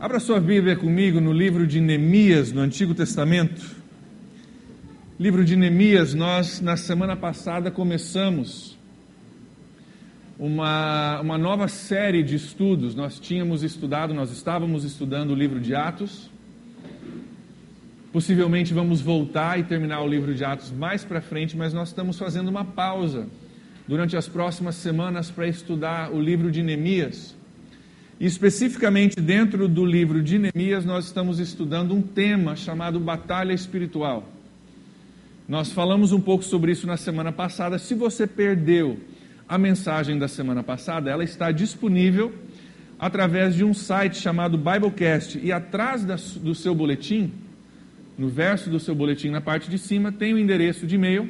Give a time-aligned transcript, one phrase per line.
[0.00, 3.74] Abra sua Bíblia comigo no livro de Neemias, no Antigo Testamento.
[5.18, 8.78] Livro de Neemias, nós na semana passada começamos
[10.38, 12.94] uma, uma nova série de estudos.
[12.94, 16.30] Nós tínhamos estudado, nós estávamos estudando o livro de Atos.
[18.12, 22.16] Possivelmente vamos voltar e terminar o livro de Atos mais para frente, mas nós estamos
[22.16, 23.26] fazendo uma pausa
[23.88, 27.36] durante as próximas semanas para estudar o livro de Neemias
[28.20, 34.28] e especificamente dentro do livro de Neemias, nós estamos estudando um tema chamado batalha espiritual.
[35.48, 37.78] Nós falamos um pouco sobre isso na semana passada.
[37.78, 38.98] Se você perdeu
[39.48, 42.34] a mensagem da semana passada, ela está disponível
[42.98, 45.38] através de um site chamado Biblecast.
[45.40, 47.32] E atrás do seu boletim,
[48.18, 51.28] no verso do seu boletim, na parte de cima, tem o endereço de e-mail,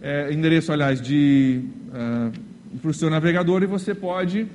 [0.00, 4.46] é, endereço, aliás, de, uh, para o seu navegador, e você pode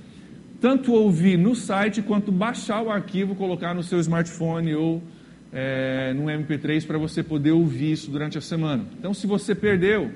[0.64, 5.04] tanto ouvir no site quanto baixar o arquivo, colocar no seu smartphone ou
[5.52, 8.86] é, no MP3 para você poder ouvir isso durante a semana.
[8.98, 10.10] Então, se você perdeu,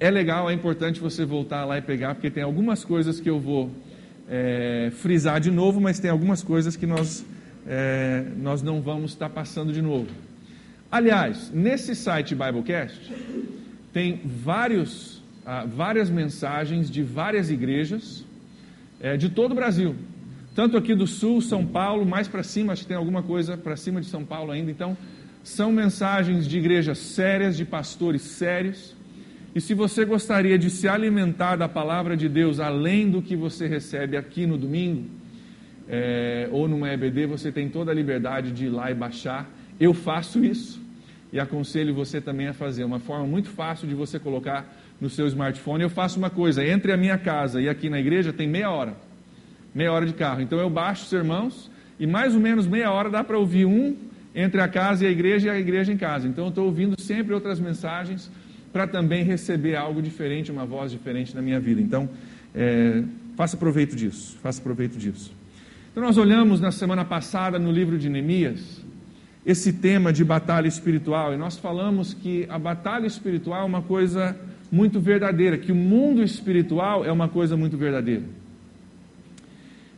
[0.00, 3.38] é legal, é importante você voltar lá e pegar, porque tem algumas coisas que eu
[3.38, 3.70] vou
[4.26, 7.22] é, frisar de novo, mas tem algumas coisas que nós,
[7.66, 10.08] é, nós não vamos estar passando de novo.
[10.90, 13.12] Aliás, nesse site Biblecast,
[13.92, 18.26] tem vários, ah, várias mensagens de várias igrejas
[19.00, 19.94] é, de todo o Brasil.
[20.54, 23.76] Tanto aqui do sul, São Paulo, mais para cima, acho que tem alguma coisa para
[23.76, 24.70] cima de São Paulo ainda.
[24.70, 24.96] Então,
[25.42, 28.96] são mensagens de igrejas sérias, de pastores sérios.
[29.54, 33.66] E se você gostaria de se alimentar da palavra de Deus além do que você
[33.66, 35.08] recebe aqui no domingo,
[35.88, 39.48] é, ou numa EBD, você tem toda a liberdade de ir lá e baixar.
[39.80, 40.80] Eu faço isso
[41.32, 42.84] e aconselho você também a fazer.
[42.84, 44.66] Uma forma muito fácil de você colocar
[45.00, 48.32] no seu smartphone, eu faço uma coisa: entre a minha casa e aqui na igreja
[48.32, 48.94] tem meia hora.
[49.74, 50.40] Meia hora de carro.
[50.40, 53.96] Então eu baixo os sermãos e mais ou menos meia hora dá para ouvir um
[54.34, 56.26] entre a casa e a igreja e a igreja em casa.
[56.26, 58.30] Então eu estou ouvindo sempre outras mensagens
[58.72, 61.80] para também receber algo diferente, uma voz diferente na minha vida.
[61.80, 62.08] Então,
[62.54, 63.02] é,
[63.36, 65.32] faça proveito disso, faça proveito disso.
[65.90, 68.84] Então nós olhamos na semana passada no livro de Neemias
[69.44, 74.36] esse tema de batalha espiritual e nós falamos que a batalha espiritual é uma coisa
[74.70, 78.24] muito verdadeira, que o mundo espiritual é uma coisa muito verdadeira.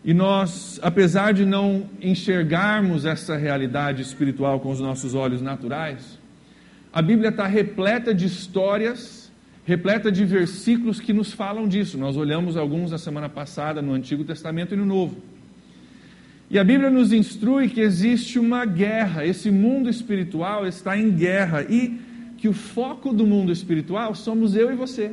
[0.05, 6.19] E nós, apesar de não enxergarmos essa realidade espiritual com os nossos olhos naturais,
[6.93, 9.31] a Bíblia está repleta de histórias,
[9.65, 11.99] repleta de versículos que nos falam disso.
[11.99, 15.17] Nós olhamos alguns na semana passada no Antigo Testamento e no Novo.
[16.51, 21.63] E a Bíblia nos instrui que existe uma guerra, esse mundo espiritual está em guerra
[21.63, 22.01] e
[22.41, 25.13] que o foco do mundo espiritual somos eu e você.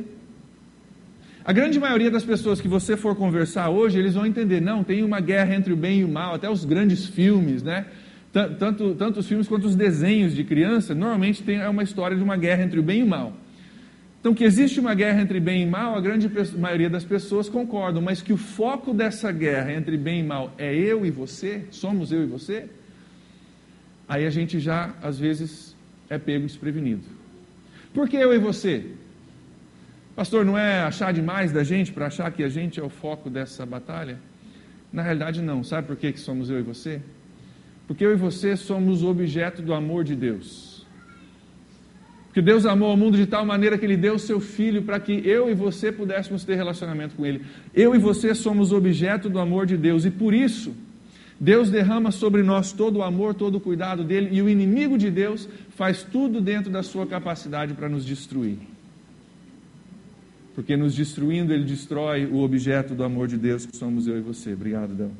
[1.44, 5.02] A grande maioria das pessoas que você for conversar hoje, eles vão entender, não, tem
[5.02, 7.84] uma guerra entre o bem e o mal, até os grandes filmes, né?
[8.32, 12.22] Tanto, tanto os filmes quanto os desenhos de criança, normalmente tem é uma história de
[12.22, 13.34] uma guerra entre o bem e o mal.
[14.20, 18.00] Então, que existe uma guerra entre bem e mal, a grande maioria das pessoas concordam,
[18.00, 22.10] mas que o foco dessa guerra entre bem e mal é eu e você, somos
[22.10, 22.68] eu e você,
[24.08, 25.76] aí a gente já, às vezes,
[26.10, 27.17] é pego desprevenido.
[27.92, 28.84] Por que eu e você?
[30.14, 33.30] Pastor, não é achar demais da gente para achar que a gente é o foco
[33.30, 34.18] dessa batalha?
[34.92, 35.62] Na realidade, não.
[35.62, 37.00] Sabe por que, que somos eu e você?
[37.86, 40.86] Porque eu e você somos objeto do amor de Deus.
[42.26, 45.00] Porque Deus amou o mundo de tal maneira que Ele deu o seu Filho para
[45.00, 47.44] que eu e você pudéssemos ter relacionamento com Ele.
[47.74, 50.74] Eu e você somos objeto do amor de Deus e por isso
[51.40, 55.10] Deus derrama sobre nós todo o amor, todo o cuidado dele, e o inimigo de
[55.10, 58.58] Deus faz tudo dentro da sua capacidade para nos destruir.
[60.54, 64.20] Porque nos destruindo, ele destrói o objeto do amor de Deus, que somos eu e
[64.20, 64.52] você.
[64.52, 65.12] Obrigado, Dão.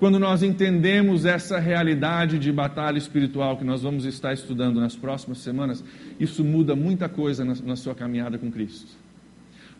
[0.00, 5.38] Quando nós entendemos essa realidade de batalha espiritual que nós vamos estar estudando nas próximas
[5.38, 5.84] semanas,
[6.18, 8.88] isso muda muita coisa na, na sua caminhada com Cristo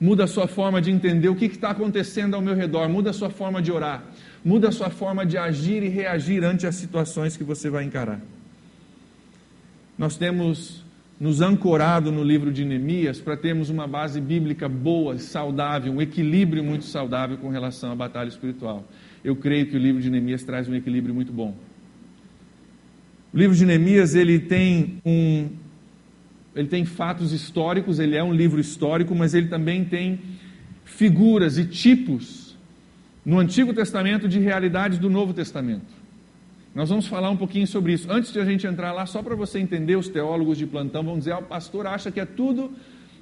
[0.01, 3.13] muda a sua forma de entender o que está acontecendo ao meu redor, muda a
[3.13, 4.03] sua forma de orar,
[4.43, 8.21] muda a sua forma de agir e reagir ante as situações que você vai encarar.
[9.99, 10.83] Nós temos
[11.21, 16.65] nos ancorado no livro de Neemias para termos uma base bíblica boa, saudável, um equilíbrio
[16.65, 18.89] muito saudável com relação à batalha espiritual.
[19.23, 21.55] Eu creio que o livro de Neemias traz um equilíbrio muito bom.
[23.35, 25.51] O livro de Neemias ele tem um
[26.55, 30.21] ele tem fatos históricos, ele é um livro histórico, mas ele também tem
[30.85, 32.57] figuras e tipos
[33.25, 36.01] no Antigo Testamento de realidades do Novo Testamento.
[36.75, 38.11] Nós vamos falar um pouquinho sobre isso.
[38.11, 41.19] Antes de a gente entrar lá, só para você entender, os teólogos de plantão vão
[41.19, 42.73] dizer: ah, o pastor acha que é tudo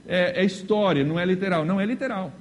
[0.06, 1.64] é, é história, não é literal.
[1.64, 2.32] Não é literal.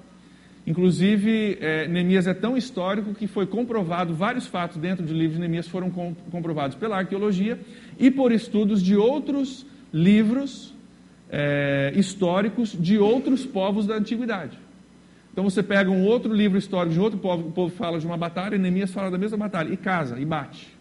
[0.65, 5.39] Inclusive, é, Neemias é tão histórico que foi comprovado, vários fatos dentro do livro de
[5.39, 7.57] Neemias foram com, comprovados pela arqueologia
[7.97, 10.73] e por estudos de outros livros
[11.29, 14.57] é, históricos de outros povos da antiguidade.
[15.31, 18.17] Então você pega um outro livro histórico de outro povo, o povo fala de uma
[18.17, 20.75] batalha, e Neemias fala da mesma batalha, e casa, e bate.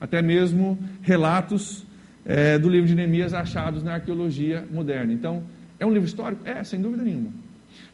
[0.00, 1.84] Até mesmo relatos
[2.24, 5.12] é, do livro de Neemias achados na arqueologia moderna.
[5.12, 5.42] Então,
[5.78, 6.48] é um livro histórico?
[6.48, 7.30] É, sem dúvida nenhuma.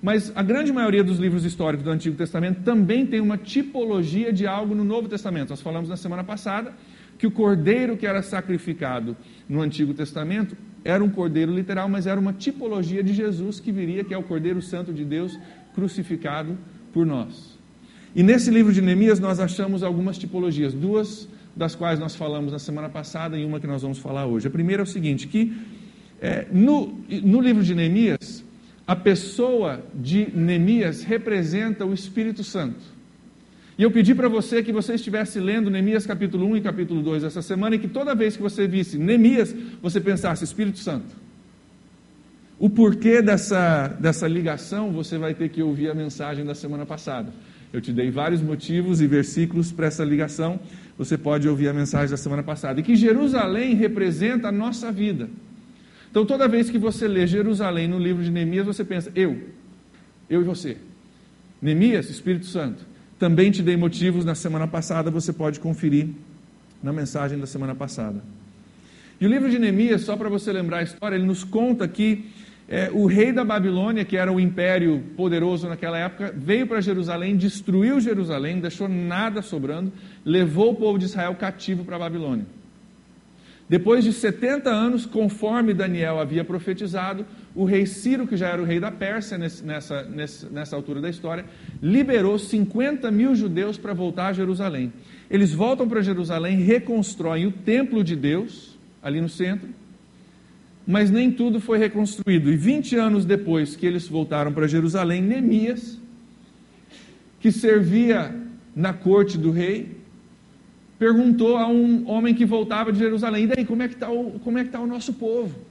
[0.01, 4.47] Mas a grande maioria dos livros históricos do Antigo Testamento também tem uma tipologia de
[4.47, 5.51] algo no Novo Testamento.
[5.51, 6.73] Nós falamos na semana passada
[7.19, 9.17] que o cordeiro que era sacrificado
[9.49, 14.05] no Antigo Testamento era um cordeiro literal, mas era uma tipologia de Jesus que viria,
[14.05, 15.39] que é o Cordeiro Santo de Deus
[15.75, 16.57] crucificado
[16.93, 17.59] por nós.
[18.15, 22.59] E nesse livro de Neemias nós achamos algumas tipologias, duas das quais nós falamos na
[22.59, 24.47] semana passada e uma que nós vamos falar hoje.
[24.47, 25.53] A primeira é o seguinte, que
[26.21, 28.45] é, no, no livro de Neemias,
[28.87, 32.98] a pessoa de Neemias representa o Espírito Santo.
[33.79, 37.23] E eu pedi para você que você estivesse lendo Neemias capítulo 1 e capítulo 2
[37.23, 41.15] essa semana e que toda vez que você visse Neemias, você pensasse Espírito Santo.
[42.59, 47.33] O porquê dessa, dessa ligação, você vai ter que ouvir a mensagem da semana passada.
[47.73, 50.59] Eu te dei vários motivos e versículos para essa ligação.
[50.97, 52.81] Você pode ouvir a mensagem da semana passada.
[52.81, 55.29] E que Jerusalém representa a nossa vida.
[56.11, 59.41] Então, toda vez que você lê Jerusalém no livro de Neemias, você pensa, eu,
[60.29, 60.79] eu e você.
[61.63, 62.85] Neemias, Espírito Santo.
[63.19, 66.09] Também te dei motivos na semana passada, você pode conferir
[66.83, 68.23] na mensagem da semana passada.
[69.21, 72.27] E o livro de Neemias, só para você lembrar a história, ele nos conta que
[72.69, 77.37] é, o rei da Babilônia, que era o império poderoso naquela época, veio para Jerusalém,
[77.37, 79.91] destruiu Jerusalém, deixou nada sobrando,
[80.25, 82.47] levou o povo de Israel cativo para a Babilônia.
[83.69, 87.27] Depois de 70 anos, conforme Daniel havia profetizado,
[87.59, 91.11] o rei Ciro, que já era o rei da Pérsia nessa, nessa, nessa altura da
[91.11, 91.45] história,
[91.83, 94.93] liberou 50 mil judeus para voltar a Jerusalém.
[95.29, 99.69] Eles voltam para Jerusalém, reconstroem o templo de Deus, ali no centro,
[100.87, 102.49] mas nem tudo foi reconstruído.
[102.53, 106.01] E 20 anos depois que eles voltaram para Jerusalém, Neemias,
[107.41, 108.37] que servia
[108.75, 109.97] na corte do rei,
[110.97, 114.41] perguntou a um homem que voltava de Jerusalém: e daí, como é que está o,
[114.57, 115.67] é tá o nosso povo?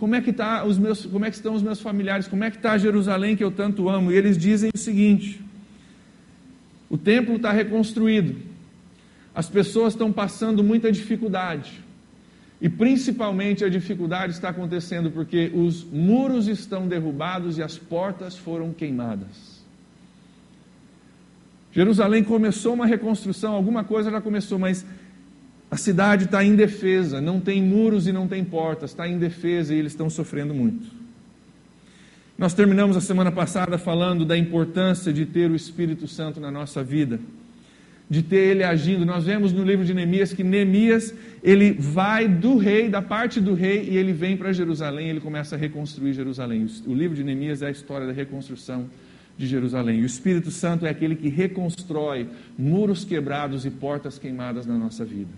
[0.00, 2.26] Como é, que tá os meus, como é que estão os meus familiares?
[2.26, 4.10] Como é que está Jerusalém que eu tanto amo?
[4.10, 5.38] E eles dizem o seguinte:
[6.88, 8.34] o templo está reconstruído,
[9.34, 11.84] as pessoas estão passando muita dificuldade,
[12.62, 18.72] e principalmente a dificuldade está acontecendo porque os muros estão derrubados e as portas foram
[18.72, 19.60] queimadas.
[21.72, 24.84] Jerusalém começou uma reconstrução, alguma coisa já começou, mas
[25.70, 29.92] a cidade está indefesa, não tem muros e não tem portas, está indefesa e eles
[29.92, 31.00] estão sofrendo muito.
[32.36, 36.82] Nós terminamos a semana passada falando da importância de ter o Espírito Santo na nossa
[36.82, 37.20] vida,
[38.08, 39.04] de ter ele agindo.
[39.04, 43.52] Nós vemos no livro de Neemias que Neemias, ele vai do rei, da parte do
[43.52, 46.66] rei, e ele vem para Jerusalém, ele começa a reconstruir Jerusalém.
[46.86, 48.88] O livro de Neemias é a história da reconstrução
[49.36, 50.02] de Jerusalém.
[50.02, 52.26] O Espírito Santo é aquele que reconstrói
[52.58, 55.30] muros quebrados e portas queimadas na nossa vida,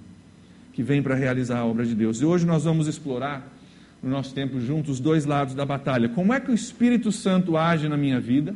[0.82, 2.20] que vem para realizar a obra de Deus.
[2.20, 3.48] E hoje nós vamos explorar,
[4.02, 6.08] no nosso tempo juntos, os dois lados da batalha.
[6.08, 8.54] Como é que o Espírito Santo age na minha vida?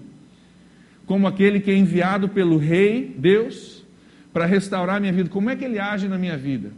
[1.07, 3.85] Como aquele que é enviado pelo Rei, Deus,
[4.33, 5.31] para restaurar a minha vida.
[5.31, 6.73] Como é que ele age na minha vida?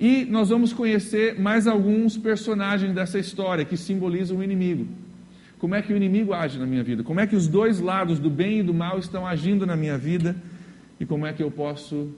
[0.00, 4.88] E nós vamos conhecer mais alguns personagens dessa história que simbolizam o inimigo
[5.58, 8.20] como é que o inimigo age na minha vida, como é que os dois lados,
[8.20, 10.36] do bem e do mal, estão agindo na minha vida
[11.00, 12.14] e como é que eu posso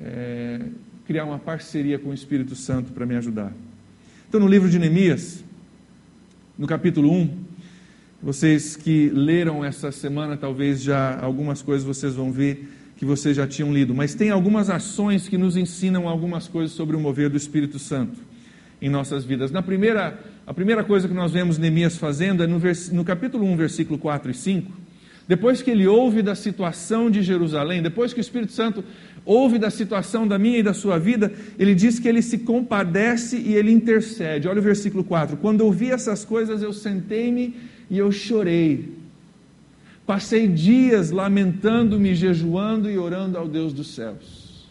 [0.00, 0.60] é,
[1.08, 3.50] criar uma parceria com o Espírito Santo para me ajudar.
[4.28, 5.42] Então, no livro de Neemias,
[6.58, 7.30] no capítulo 1,
[8.22, 13.46] vocês que leram essa semana, talvez já algumas coisas vocês vão ver que vocês já
[13.46, 17.38] tinham lido, mas tem algumas ações que nos ensinam algumas coisas sobre o mover do
[17.38, 18.20] Espírito Santo
[18.82, 19.50] em nossas vidas.
[19.50, 22.90] Na primeira a primeira coisa que nós vemos Neemias fazendo é no, vers...
[22.90, 24.72] no capítulo 1, versículo 4 e 5.
[25.28, 28.82] Depois que ele ouve da situação de Jerusalém, depois que o Espírito Santo
[29.28, 33.36] ouve da situação da minha e da sua vida, ele diz que ele se compadece
[33.36, 34.48] e ele intercede.
[34.48, 35.36] Olha o versículo 4.
[35.36, 37.54] Quando ouvi essas coisas, eu sentei-me
[37.90, 38.96] e eu chorei.
[40.06, 44.66] Passei dias lamentando-me, jejuando e orando ao Deus dos céus.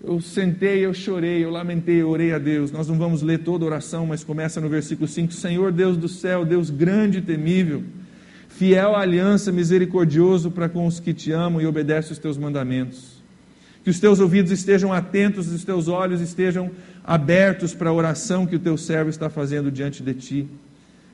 [0.00, 2.70] Eu sentei, eu chorei, eu lamentei, eu orei a Deus.
[2.70, 6.08] Nós não vamos ler toda a oração, mas começa no versículo 5: Senhor Deus do
[6.08, 7.82] céu, Deus grande e temível,
[8.48, 13.13] fiel à aliança, misericordioso para com os que te amam e obedecem os teus mandamentos.
[13.84, 16.70] Que os teus ouvidos estejam atentos os teus olhos estejam
[17.04, 20.48] abertos para a oração que o teu servo está fazendo diante de ti.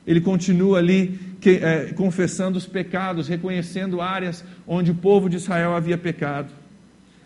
[0.07, 5.75] ele continua ali que, é, confessando os pecados, reconhecendo áreas onde o povo de Israel
[5.75, 6.51] havia pecado.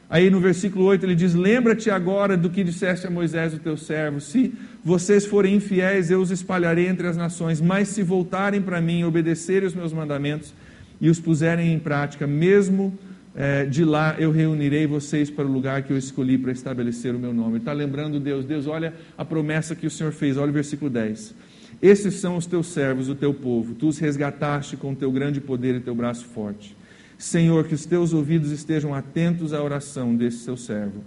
[0.10, 3.76] Aí no versículo 8 ele diz: Lembra-te agora do que disseste a Moisés, o teu
[3.76, 8.80] servo: Se vocês forem infiéis, eu os espalharei entre as nações, mas se voltarem para
[8.80, 10.54] mim, obedecerem os meus mandamentos
[11.02, 12.98] e os puserem em prática, mesmo
[13.36, 17.20] é, de lá eu reunirei vocês para o lugar que eu escolhi para estabelecer o
[17.20, 17.58] meu nome.
[17.58, 21.36] Está lembrando Deus: Deus, olha a promessa que o Senhor fez, olha o versículo 10.
[21.82, 25.76] Esses são os teus servos, o teu povo, tu os resgataste com teu grande poder
[25.76, 26.76] e teu braço forte.
[27.18, 31.04] Senhor, que os teus ouvidos estejam atentos à oração desse seu servo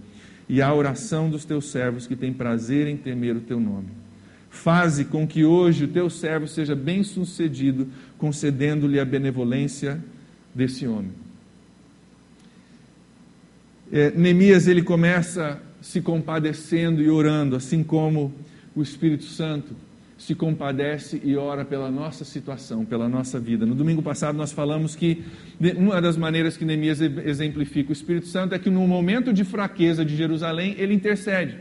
[0.49, 3.89] e à oração dos teus servos que têm prazer em temer o teu nome.
[4.51, 10.03] Faze com que hoje o teu servo seja bem-sucedido, concedendo-lhe a benevolência
[10.55, 11.28] desse homem.
[13.91, 18.35] É, Neemias ele começa se compadecendo e orando, assim como
[18.77, 19.75] o Espírito Santo
[20.19, 23.65] se compadece e ora pela nossa situação, pela nossa vida.
[23.65, 25.25] No domingo passado nós falamos que
[25.77, 30.05] uma das maneiras que Neemias exemplifica o Espírito Santo é que no momento de fraqueza
[30.05, 31.57] de Jerusalém, ele intercede.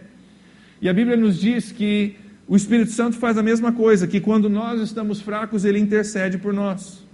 [0.82, 2.16] E a Bíblia nos diz que
[2.48, 6.54] o Espírito Santo faz a mesma coisa, que quando nós estamos fracos, ele intercede por
[6.54, 7.07] nós.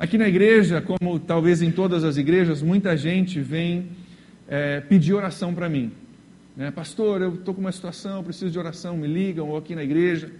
[0.00, 3.88] Aqui na igreja, como talvez em todas as igrejas, muita gente vem
[4.48, 5.92] é, pedir oração para mim.
[6.56, 6.70] Né?
[6.70, 10.32] Pastor, eu estou com uma situação, preciso de oração, me ligam, ou aqui na igreja.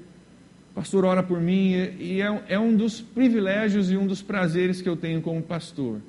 [0.75, 1.73] Pastor, ora por mim.
[1.99, 6.01] E é, é um dos privilégios e um dos prazeres que eu tenho como pastor.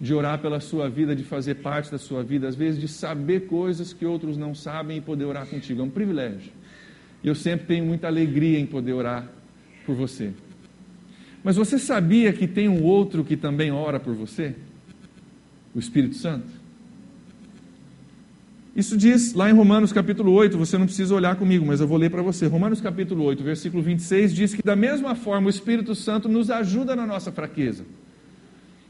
[0.00, 3.40] De orar pela sua vida, de fazer parte da sua vida, às vezes de saber
[3.40, 5.82] coisas que outros não sabem e poder orar contigo.
[5.82, 6.50] É um privilégio.
[7.22, 9.30] E eu sempre tenho muita alegria em poder orar
[9.84, 10.32] por você.
[11.42, 14.54] Mas você sabia que tem um outro que também ora por você?
[15.74, 16.60] O Espírito Santo?
[18.74, 21.98] Isso diz lá em Romanos capítulo 8, você não precisa olhar comigo, mas eu vou
[21.98, 22.46] ler para você.
[22.46, 26.94] Romanos capítulo 8, versículo 26 diz que da mesma forma o Espírito Santo nos ajuda
[26.94, 27.84] na nossa fraqueza.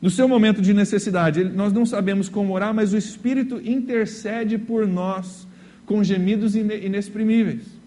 [0.02, 4.86] No seu momento de necessidade, nós não sabemos como orar, mas o Espírito intercede por
[4.86, 5.46] nós
[5.86, 7.79] com gemidos inexprimíveis.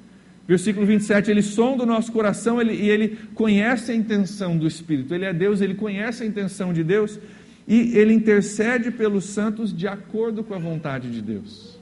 [0.48, 5.14] Versículo 27, ele sonda o nosso coração ele, e ele conhece a intenção do Espírito.
[5.14, 7.20] Ele é Deus, ele conhece a intenção de Deus
[7.66, 11.82] e ele intercede pelos santos de acordo com a vontade de Deus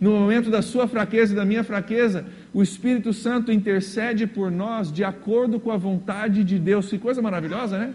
[0.00, 4.90] no momento da sua fraqueza e da minha fraqueza, o Espírito Santo intercede por nós
[4.90, 6.88] de acordo com a vontade de Deus.
[6.88, 7.92] Que coisa maravilhosa, né?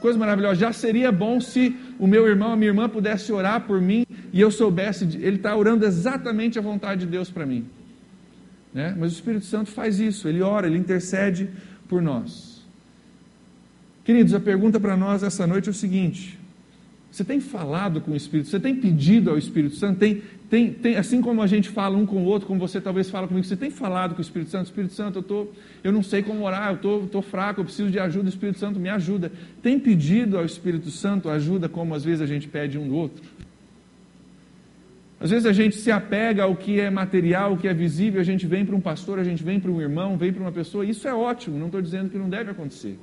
[0.00, 0.54] Coisa maravilhosa.
[0.54, 4.40] Já seria bom se o meu irmão, a minha irmã pudesse orar por mim e
[4.40, 7.66] eu soubesse, ele está orando exatamente a vontade de Deus para mim.
[8.74, 8.92] Né?
[8.98, 11.48] Mas o Espírito Santo faz isso, ele ora, ele intercede
[11.88, 12.66] por nós.
[14.04, 16.36] Queridos, a pergunta para nós essa noite é o seguinte:
[17.10, 20.96] você tem falado com o Espírito, você tem pedido ao Espírito Santo, tem, tem, tem,
[20.96, 23.56] assim como a gente fala um com o outro, como você talvez fala comigo, você
[23.56, 25.46] tem falado com o Espírito Santo, Espírito Santo, eu, tô,
[25.84, 28.28] eu não sei como orar, eu estou tô, tô fraco, eu preciso de ajuda, o
[28.28, 29.30] Espírito Santo me ajuda.
[29.62, 33.22] Tem pedido ao Espírito Santo ajuda como às vezes a gente pede um do outro?
[35.24, 38.24] Às vezes a gente se apega ao que é material, o que é visível, a
[38.24, 40.84] gente vem para um pastor, a gente vem para um irmão, vem para uma pessoa,
[40.84, 42.98] isso é ótimo, não estou dizendo que não deve acontecer.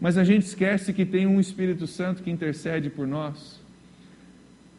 [0.00, 3.60] Mas a gente esquece que tem um Espírito Santo que intercede por nós,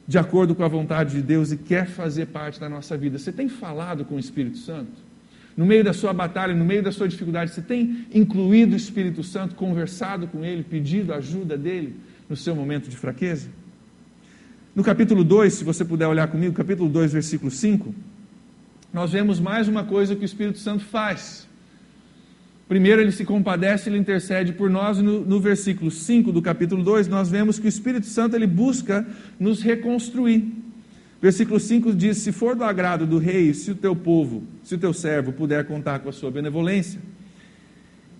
[0.05, 3.17] de acordo com a vontade de Deus e quer fazer parte da nossa vida.
[3.17, 5.01] Você tem falado com o Espírito Santo?
[5.55, 9.23] No meio da sua batalha, no meio da sua dificuldade, você tem incluído o Espírito
[9.23, 11.95] Santo, conversado com ele, pedido ajuda dele
[12.27, 13.47] no seu momento de fraqueza?
[14.79, 17.93] No capítulo 2, se você puder olhar comigo, capítulo 2, versículo 5,
[18.93, 21.45] nós vemos mais uma coisa que o Espírito Santo faz.
[22.65, 24.99] Primeiro, ele se compadece, ele intercede por nós.
[24.99, 29.05] No, no versículo 5 do capítulo 2, nós vemos que o Espírito Santo ele busca
[29.37, 30.49] nos reconstruir.
[31.21, 34.77] Versículo 5 diz: Se for do agrado do rei, se o teu povo, se o
[34.77, 37.01] teu servo puder contar com a sua benevolência,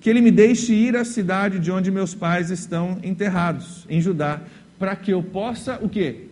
[0.01, 4.41] que ele me deixe ir à cidade de onde meus pais estão enterrados, em Judá,
[4.77, 6.25] para que eu possa o quê?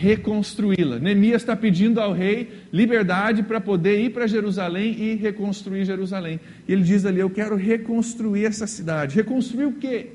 [0.00, 0.98] Reconstruí-la.
[0.98, 6.40] Neemias está pedindo ao rei liberdade para poder ir para Jerusalém e reconstruir Jerusalém.
[6.66, 9.14] E ele diz ali: Eu quero reconstruir essa cidade.
[9.14, 10.12] Reconstruir o quê?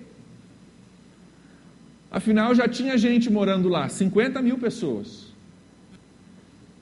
[2.10, 5.28] Afinal, já tinha gente morando lá 50 mil pessoas.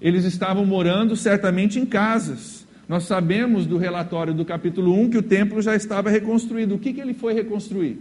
[0.01, 2.65] Eles estavam morando certamente em casas.
[2.87, 6.75] Nós sabemos do relatório do capítulo 1 que o templo já estava reconstruído.
[6.75, 7.99] O que, que ele foi reconstruir?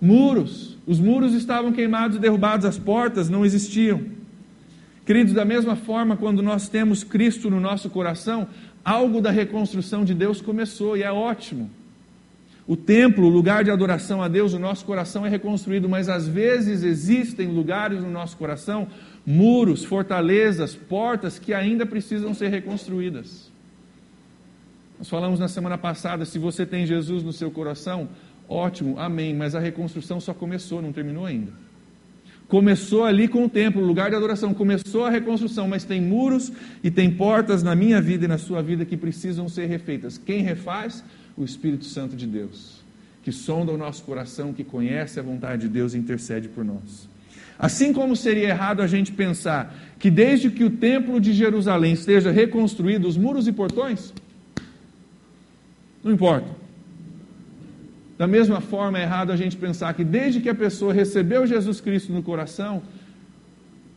[0.00, 0.76] Muros.
[0.86, 4.02] Os muros estavam queimados e derrubados, as portas não existiam.
[5.04, 8.46] Queridos, da mesma forma, quando nós temos Cristo no nosso coração,
[8.84, 11.70] algo da reconstrução de Deus começou e é ótimo.
[12.66, 16.28] O templo, o lugar de adoração a Deus, o nosso coração é reconstruído, mas às
[16.28, 18.86] vezes existem lugares no nosso coração,
[19.24, 23.50] muros, fortalezas, portas que ainda precisam ser reconstruídas.
[24.98, 28.08] Nós falamos na semana passada: se você tem Jesus no seu coração,
[28.48, 31.52] ótimo, amém, mas a reconstrução só começou, não terminou ainda.
[32.48, 36.50] Começou ali com o templo, lugar de adoração, começou a reconstrução, mas tem muros
[36.82, 40.16] e tem portas na minha vida e na sua vida que precisam ser refeitas.
[40.16, 41.04] Quem refaz?
[41.36, 42.82] O Espírito Santo de Deus,
[43.22, 47.06] que sonda o nosso coração, que conhece a vontade de Deus e intercede por nós.
[47.58, 52.30] Assim como seria errado a gente pensar que desde que o templo de Jerusalém esteja
[52.30, 54.12] reconstruído, os muros e portões,
[56.02, 56.48] não importa.
[58.18, 61.80] Da mesma forma, é errado a gente pensar que desde que a pessoa recebeu Jesus
[61.80, 62.82] Cristo no coração,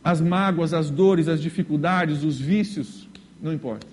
[0.02, 3.08] as mágoas, as dores, as dificuldades, os vícios,
[3.42, 3.86] não importa.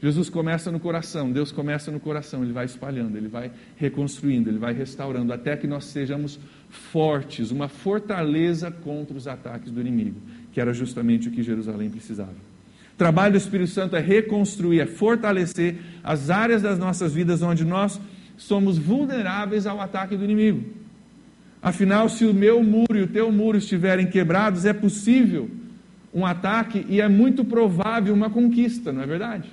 [0.00, 4.58] Jesus começa no coração, Deus começa no coração, Ele vai espalhando, Ele vai reconstruindo, Ele
[4.58, 6.38] vai restaurando, até que nós sejamos
[6.70, 10.18] fortes, uma fortaleza contra os ataques do inimigo,
[10.52, 12.36] que era justamente o que Jerusalém precisava.
[12.94, 17.64] O trabalho do Espírito Santo é reconstruir, é fortalecer as áreas das nossas vidas onde
[17.64, 18.00] nós
[18.40, 20.64] somos vulneráveis ao ataque do inimigo.
[21.62, 25.50] Afinal, se o meu muro e o teu muro estiverem quebrados, é possível
[26.12, 29.48] um ataque e é muito provável uma conquista, não é verdade?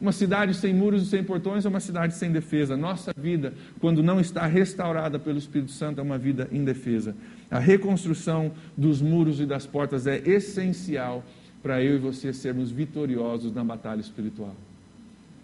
[0.00, 2.76] Uma cidade sem muros e sem portões é uma cidade sem defesa.
[2.76, 7.16] Nossa vida, quando não está restaurada pelo Espírito Santo, é uma vida indefesa.
[7.50, 11.24] A reconstrução dos muros e das portas é essencial
[11.62, 14.54] para eu e você sermos vitoriosos na batalha espiritual.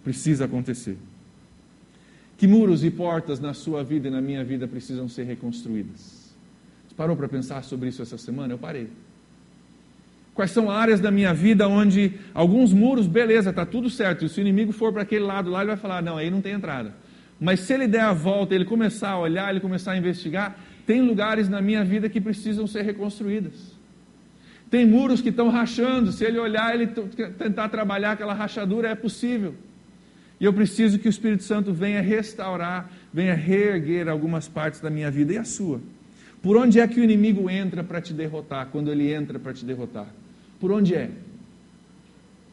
[0.05, 0.97] Precisa acontecer.
[2.39, 6.33] Que muros e portas na sua vida e na minha vida precisam ser reconstruídas?
[6.87, 8.55] Você parou para pensar sobre isso essa semana?
[8.55, 8.89] Eu parei.
[10.35, 14.25] Quais são áreas da minha vida onde alguns muros, beleza, está tudo certo.
[14.25, 16.41] E se o inimigo for para aquele lado lá, ele vai falar: não, aí não
[16.41, 16.95] tem entrada.
[17.41, 21.03] Mas se ele der a volta, ele começar a olhar, ele começar a investigar, tem
[21.03, 23.77] lugares na minha vida que precisam ser reconstruídas.
[24.71, 26.13] Tem muros que estão rachando.
[26.13, 29.57] Se ele olhar, ele tentar trabalhar aquela rachadura, é possível.
[30.41, 35.11] E eu preciso que o Espírito Santo venha restaurar, venha reerguer algumas partes da minha
[35.11, 35.81] vida e a sua.
[36.41, 39.65] Por onde é que o inimigo entra para te derrotar, quando ele entra para te
[39.65, 40.07] derrotar?
[40.61, 41.11] Por onde é?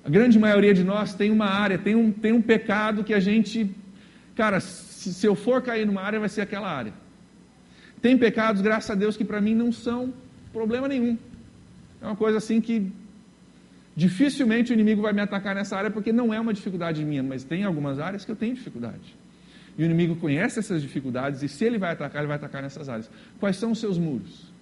[0.03, 3.19] A grande maioria de nós tem uma área, tem um, tem um pecado que a
[3.19, 3.69] gente,
[4.35, 6.93] cara, se, se eu for cair numa área, vai ser aquela área.
[8.01, 10.13] Tem pecados, graças a Deus, que para mim não são
[10.51, 11.17] problema nenhum.
[12.01, 12.91] É uma coisa assim que
[13.95, 17.43] Dificilmente o inimigo vai me atacar nessa área porque não é uma dificuldade minha, mas
[17.43, 19.15] tem algumas áreas que eu tenho dificuldade.
[19.77, 22.89] E o inimigo conhece essas dificuldades e se ele vai atacar, ele vai atacar nessas
[22.89, 23.09] áreas.
[23.39, 24.53] Quais são os seus muros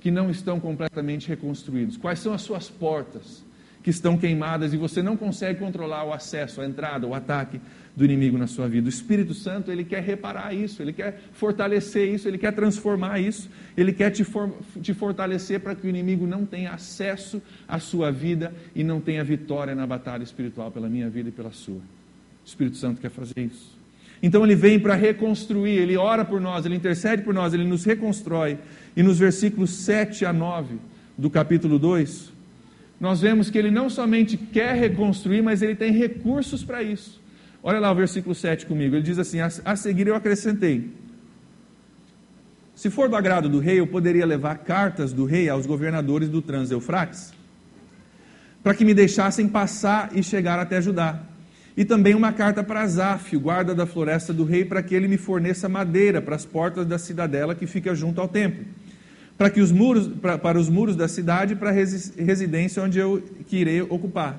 [0.00, 1.96] que não estão completamente reconstruídos?
[1.96, 3.44] Quais são as suas portas
[3.82, 7.60] que estão queimadas e você não consegue controlar o acesso, a entrada, o ataque
[7.96, 8.86] do inimigo na sua vida.
[8.86, 13.48] O Espírito Santo, ele quer reparar isso, ele quer fortalecer isso, ele quer transformar isso,
[13.74, 18.12] ele quer te, for, te fortalecer para que o inimigo não tenha acesso à sua
[18.12, 21.76] vida e não tenha vitória na batalha espiritual pela minha vida e pela sua.
[21.76, 23.74] O Espírito Santo quer fazer isso.
[24.22, 27.84] Então ele vem para reconstruir, ele ora por nós, ele intercede por nós, ele nos
[27.84, 28.58] reconstrói.
[28.94, 30.76] E nos versículos 7 a 9
[31.16, 32.32] do capítulo 2,
[33.00, 37.20] nós vemos que ele não somente quer reconstruir, mas ele tem recursos para isso.
[37.68, 38.94] Olha lá o versículo 7 comigo.
[38.94, 40.88] Ele diz assim: A seguir eu acrescentei.
[42.76, 46.40] Se for do agrado do rei, eu poderia levar cartas do rei aos governadores do
[46.40, 47.34] Trans-Eufrates,
[48.62, 51.18] para que me deixassem passar e chegar até Judá.
[51.76, 55.08] E também uma carta para Zaf, o guarda da floresta do rei, para que ele
[55.08, 58.64] me forneça madeira para as portas da cidadela que fica junto ao templo,
[59.36, 63.20] para que os muros, para, para os muros da cidade para a residência onde eu
[63.48, 64.38] que irei ocupar.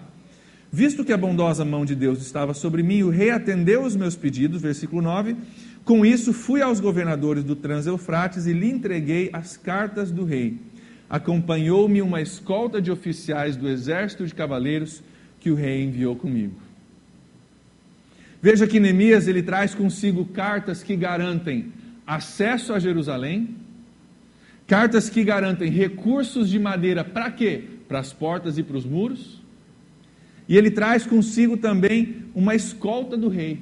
[0.72, 4.16] Visto que a bondosa mão de Deus estava sobre mim, o rei atendeu os meus
[4.16, 5.36] pedidos, versículo 9.
[5.86, 10.58] Com isso, fui aos governadores do Trans-Eufrates e lhe entreguei as cartas do rei.
[11.10, 15.02] Acompanhou-me uma escolta de oficiais do exército de cavaleiros
[15.40, 16.56] que o rei enviou comigo.
[18.42, 21.72] Veja que Neemias ele traz consigo cartas que garantem
[22.06, 23.56] acesso a Jerusalém,
[24.68, 27.64] cartas que garantem recursos de madeira para quê?
[27.88, 29.47] Para as portas e para os muros
[30.48, 33.60] e ele traz consigo também uma escolta do rei.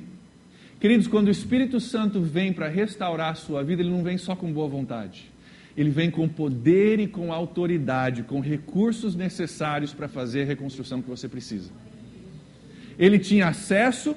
[0.80, 4.36] Queridos, quando o Espírito Santo vem para restaurar a sua vida, ele não vem só
[4.36, 5.32] com boa vontade.
[5.76, 11.10] Ele vem com poder e com autoridade, com recursos necessários para fazer a reconstrução que
[11.10, 11.72] você precisa.
[13.00, 14.16] Ele tinha acesso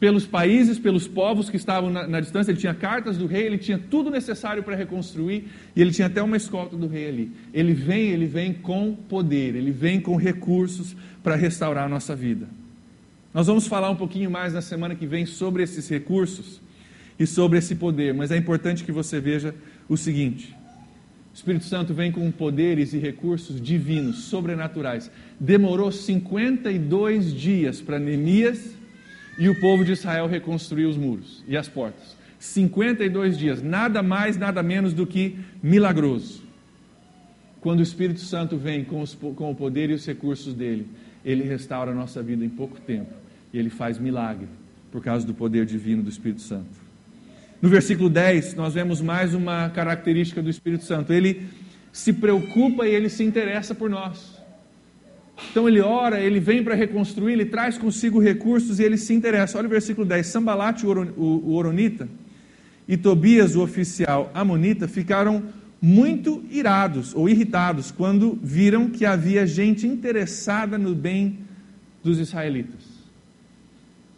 [0.00, 3.58] pelos países, pelos povos que estavam na, na, distância, ele tinha cartas do rei, ele
[3.58, 7.32] tinha tudo necessário para reconstruir, e ele tinha até uma escolta do rei ali.
[7.52, 12.46] Ele vem, ele vem com poder, ele vem com recursos para restaurar a nossa vida.
[13.34, 16.60] Nós vamos falar um pouquinho mais na semana que vem sobre esses recursos
[17.18, 19.52] e sobre esse poder, mas é importante que você veja
[19.88, 20.56] o seguinte:
[21.32, 25.10] o Espírito Santo vem com poderes e recursos divinos, sobrenaturais.
[25.40, 28.77] Demorou 52 dias para Neemias
[29.38, 32.16] e o povo de Israel reconstruiu os muros e as portas.
[32.38, 36.42] 52 dias, nada mais, nada menos do que milagroso.
[37.60, 40.86] Quando o Espírito Santo vem com, os, com o poder e os recursos dele,
[41.24, 43.12] ele restaura a nossa vida em pouco tempo
[43.52, 44.46] e ele faz milagre
[44.90, 46.88] por causa do poder divino do Espírito Santo.
[47.60, 51.12] No versículo 10, nós vemos mais uma característica do Espírito Santo.
[51.12, 51.48] Ele
[51.92, 54.37] se preocupa e ele se interessa por nós.
[55.50, 59.58] Então ele ora, ele vem para reconstruir, ele traz consigo recursos e ele se interessa.
[59.58, 62.08] Olha o versículo 10: Sambalate, o Oronita,
[62.86, 65.44] e Tobias, o oficial amonita, ficaram
[65.80, 71.38] muito irados ou irritados quando viram que havia gente interessada no bem
[72.02, 72.98] dos israelitas.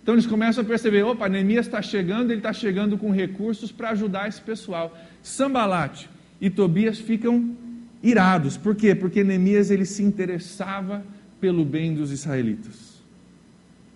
[0.03, 3.91] Então eles começam a perceber: opa, Neemias está chegando, ele está chegando com recursos para
[3.91, 4.97] ajudar esse pessoal.
[5.23, 6.09] Sambalate
[6.41, 7.55] e Tobias ficam
[8.03, 8.57] irados.
[8.57, 8.95] Por quê?
[8.95, 11.05] Porque Neemias ele se interessava
[11.41, 13.01] pelo bem dos israelitas.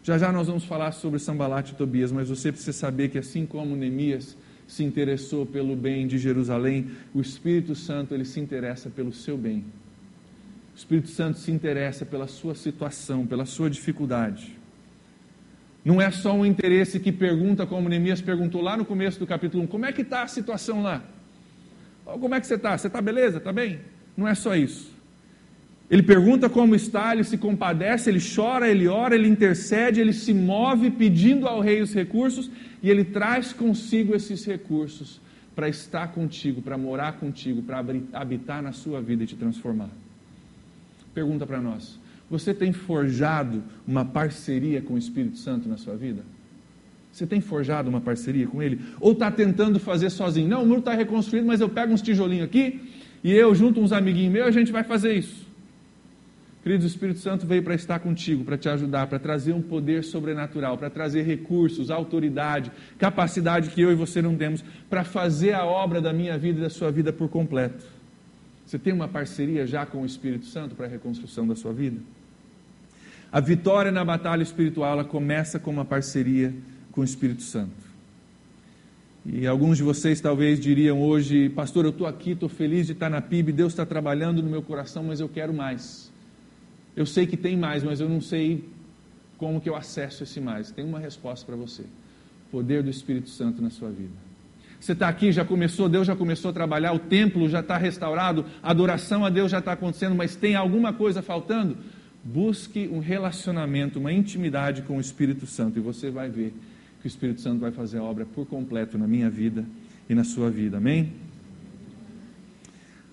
[0.03, 3.47] Já já nós vamos falar sobre Sambalate e Tobias, mas você precisa saber que assim
[3.47, 4.37] como Neemias
[4.67, 9.65] se interessou pelo bem de Jerusalém, o Espírito Santo ele se interessa pelo seu bem.
[10.75, 14.59] O Espírito Santo se interessa pela sua situação, pela sua dificuldade.
[15.85, 19.65] Não é só um interesse que pergunta, como Neemias perguntou lá no começo do capítulo
[19.65, 21.03] 1, como é que está a situação lá?
[22.05, 22.77] Como é que você está?
[22.77, 23.39] Você está beleza?
[23.39, 23.81] Está bem?
[24.17, 24.95] Não é só isso.
[25.91, 30.33] Ele pergunta como está, ele se compadece, ele chora, ele ora, ele intercede, ele se
[30.33, 32.51] move pedindo ao rei os recursos
[32.83, 35.21] e ele traz consigo esses recursos
[35.55, 39.91] para estar contigo, para morar contigo, para habitar na sua vida e te transformar.
[41.13, 41.99] Pergunta para nós:
[42.31, 46.25] você tem forjado uma parceria com o Espírito Santo na sua vida?
[47.13, 48.81] Você tem forjado uma parceria com Ele?
[48.99, 50.49] Ou está tentando fazer sozinho?
[50.49, 52.81] Não, o muro está reconstruído, mas eu pego uns tijolinhos aqui
[53.25, 55.47] e eu junto uns amiguinhos meus, a gente vai fazer isso.
[56.63, 60.05] Queridos, o Espírito Santo veio para estar contigo, para te ajudar, para trazer um poder
[60.05, 65.65] sobrenatural, para trazer recursos, autoridade, capacidade que eu e você não temos, para fazer a
[65.65, 67.85] obra da minha vida e da sua vida por completo.
[68.65, 72.01] Você tem uma parceria já com o Espírito Santo para a reconstrução da sua vida?
[73.31, 76.55] A vitória na batalha espiritual ela começa com uma parceria
[76.93, 77.94] com o Espírito Santo.
[79.27, 83.09] E alguns de vocês talvez diriam hoje, pastor, eu estou aqui, estou feliz de estar
[83.09, 86.13] na PIB, Deus está trabalhando no meu coração, mas eu quero mais.
[86.95, 88.69] Eu sei que tem mais, mas eu não sei
[89.39, 90.71] como que eu acesso esse mais.
[90.71, 91.85] Tem uma resposta para você:
[92.51, 94.13] poder do Espírito Santo na sua vida.
[94.79, 98.45] Você está aqui, já começou, Deus já começou a trabalhar, o templo já está restaurado,
[98.63, 101.79] a adoração a Deus já está acontecendo, mas tem alguma coisa faltando?
[102.23, 106.53] Busque um relacionamento, uma intimidade com o Espírito Santo e você vai ver
[107.05, 109.63] que o Espírito Santo vai fazer a obra por completo na minha vida
[110.09, 110.79] e na sua vida.
[110.79, 111.13] Amém?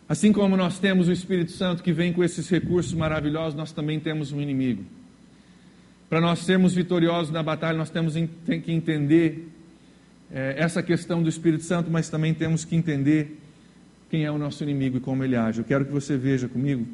[0.07, 3.99] Assim como nós temos o Espírito Santo que vem com esses recursos maravilhosos, nós também
[3.99, 4.85] temos um inimigo.
[6.09, 9.49] Para nós sermos vitoriosos na batalha, nós temos que entender
[10.31, 13.41] é, essa questão do Espírito Santo, mas também temos que entender
[14.09, 15.59] quem é o nosso inimigo e como ele age.
[15.59, 16.87] Eu quero que você veja comigo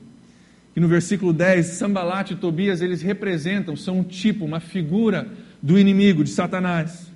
[0.77, 5.27] que no versículo 10, Sambalat e Tobias, eles representam, são um tipo, uma figura
[5.61, 7.11] do inimigo, de Satanás.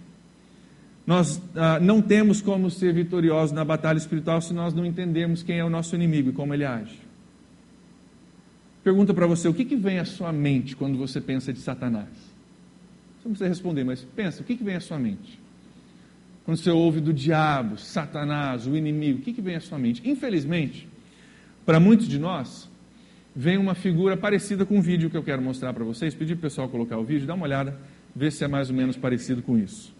[1.05, 5.59] Nós ah, não temos como ser vitoriosos na batalha espiritual se nós não entendermos quem
[5.59, 6.99] é o nosso inimigo e como ele age.
[8.83, 12.09] Pergunta para você, o que, que vem à sua mente quando você pensa de Satanás?
[13.21, 15.39] Você não precisa responder, mas pensa, o que, que vem à sua mente?
[16.43, 20.01] Quando você ouve do diabo, Satanás, o inimigo, o que, que vem à sua mente?
[20.09, 20.87] Infelizmente,
[21.63, 22.67] para muitos de nós,
[23.35, 26.15] vem uma figura parecida com o vídeo que eu quero mostrar para vocês.
[26.15, 27.77] Pedir para o pessoal colocar o vídeo, dá uma olhada,
[28.15, 29.93] ver se é mais ou menos parecido com isso.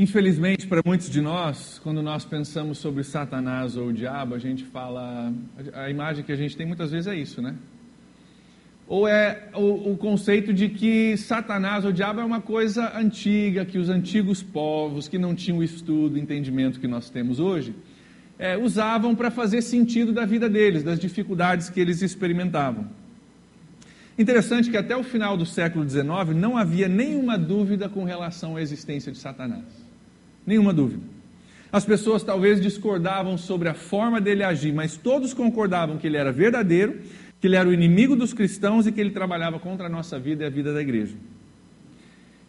[0.00, 4.62] Infelizmente, para muitos de nós, quando nós pensamos sobre Satanás ou o diabo, a gente
[4.62, 5.34] fala.
[5.74, 7.56] A imagem que a gente tem muitas vezes é isso, né?
[8.86, 13.64] Ou é o, o conceito de que Satanás ou o diabo é uma coisa antiga,
[13.64, 17.74] que os antigos povos, que não tinham o estudo, o entendimento que nós temos hoje,
[18.38, 22.86] é, usavam para fazer sentido da vida deles, das dificuldades que eles experimentavam.
[24.16, 28.62] Interessante que até o final do século XIX não havia nenhuma dúvida com relação à
[28.62, 29.87] existência de Satanás.
[30.48, 31.02] Nenhuma dúvida.
[31.70, 36.32] As pessoas talvez discordavam sobre a forma dele agir, mas todos concordavam que ele era
[36.32, 37.00] verdadeiro,
[37.38, 40.44] que ele era o inimigo dos cristãos e que ele trabalhava contra a nossa vida
[40.44, 41.14] e a vida da igreja.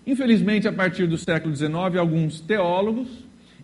[0.08, 3.10] Infelizmente, a partir do século XIX, alguns teólogos,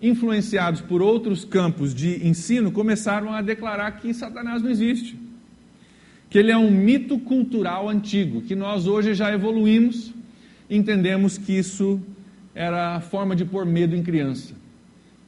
[0.01, 5.17] influenciados por outros campos de ensino, começaram a declarar que Satanás não existe.
[6.29, 10.13] Que ele é um mito cultural antigo, que nós hoje já evoluímos,
[10.69, 12.01] entendemos que isso
[12.55, 14.55] era a forma de pôr medo em criança.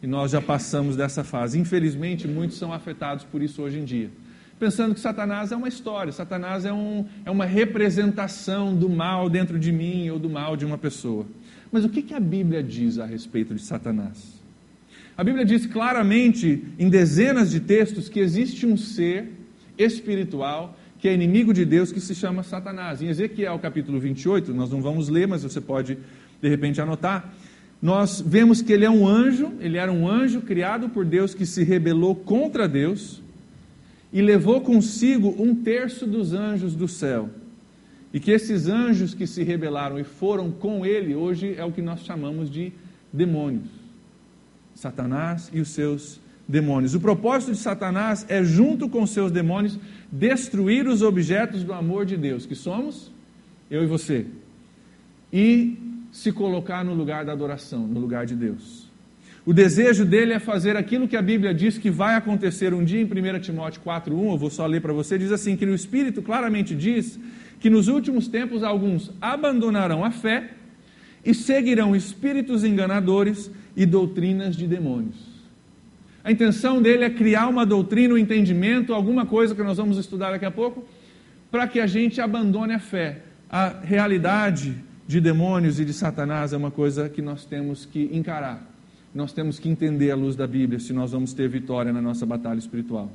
[0.01, 1.59] E nós já passamos dessa fase.
[1.59, 4.09] Infelizmente, muitos são afetados por isso hoje em dia.
[4.57, 9.59] Pensando que Satanás é uma história, Satanás é, um, é uma representação do mal dentro
[9.59, 11.27] de mim ou do mal de uma pessoa.
[11.71, 14.41] Mas o que, que a Bíblia diz a respeito de Satanás?
[15.15, 19.31] A Bíblia diz claramente, em dezenas de textos, que existe um ser
[19.77, 23.01] espiritual que é inimigo de Deus, que se chama Satanás.
[23.01, 25.97] Em Ezequiel capítulo 28, nós não vamos ler, mas você pode
[26.41, 27.33] de repente anotar,
[27.81, 31.45] nós vemos que ele é um anjo, ele era um anjo criado por Deus que
[31.45, 33.21] se rebelou contra Deus
[34.11, 37.29] e levou consigo um terço dos anjos do céu.
[38.13, 41.81] E que esses anjos que se rebelaram e foram com ele, hoje é o que
[41.81, 42.71] nós chamamos de
[43.11, 43.67] demônios.
[44.73, 46.95] Satanás e os seus demônios.
[46.95, 49.77] O propósito de Satanás é, junto com seus demônios,
[50.11, 53.11] destruir os objetos do amor de Deus, que somos
[53.69, 54.25] eu e você.
[55.31, 55.77] E
[56.17, 58.87] se colocar no lugar da adoração, no lugar de Deus.
[59.45, 62.99] O desejo dele é fazer aquilo que a Bíblia diz que vai acontecer um dia
[62.99, 66.23] em 1 Timóteo 4:1, eu vou só ler para você, diz assim que o Espírito
[66.23, 67.19] claramente diz
[67.59, 70.49] que nos últimos tempos alguns abandonarão a fé
[71.23, 75.17] e seguirão espíritos enganadores e doutrinas de demônios.
[76.23, 80.31] A intenção dele é criar uma doutrina, um entendimento, alguma coisa que nós vamos estudar
[80.31, 80.83] daqui a pouco,
[81.51, 86.57] para que a gente abandone a fé, a realidade de demônios e de Satanás é
[86.57, 88.61] uma coisa que nós temos que encarar.
[89.15, 92.25] Nós temos que entender à luz da Bíblia se nós vamos ter vitória na nossa
[92.25, 93.09] batalha espiritual.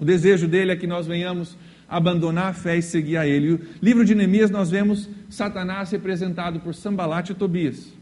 [0.00, 1.56] O desejo dele é que nós venhamos
[1.88, 3.52] abandonar a fé e seguir a ele.
[3.52, 7.92] O livro de Neemias nós vemos Satanás representado por Sambalat e Tobias.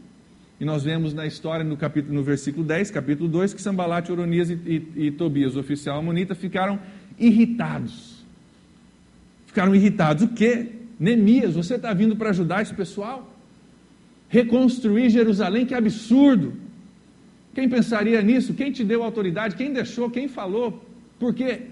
[0.59, 4.49] E nós vemos na história, no, capítulo, no versículo 10, capítulo 2, que Sambalat, Oronias
[4.49, 6.79] e, e, e Tobias, o oficial amonita, ficaram
[7.19, 8.25] irritados.
[9.45, 10.23] Ficaram irritados.
[10.23, 10.80] O quê?
[11.01, 13.19] Neemias, você está vindo para ajudar esse pessoal?
[14.29, 16.53] Reconstruir Jerusalém, que absurdo!
[17.55, 18.53] Quem pensaria nisso?
[18.53, 19.55] Quem te deu autoridade?
[19.55, 20.11] Quem deixou?
[20.11, 20.67] Quem falou?
[21.19, 21.63] Por quê?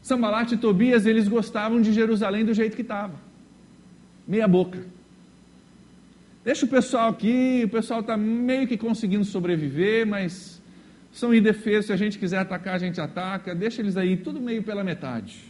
[0.00, 3.16] Sambalat e Tobias, eles gostavam de Jerusalém do jeito que estava.
[4.28, 4.86] Meia boca.
[6.44, 10.62] Deixa o pessoal aqui, o pessoal está meio que conseguindo sobreviver, mas
[11.10, 11.86] são indefesos.
[11.86, 13.56] Se a gente quiser atacar, a gente ataca.
[13.56, 15.49] Deixa eles aí, tudo meio pela metade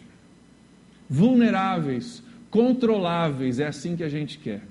[1.11, 4.63] vulneráveis, controláveis, é assim que a gente quer.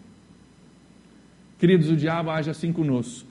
[1.60, 3.28] Queridos, o diabo age assim conosco.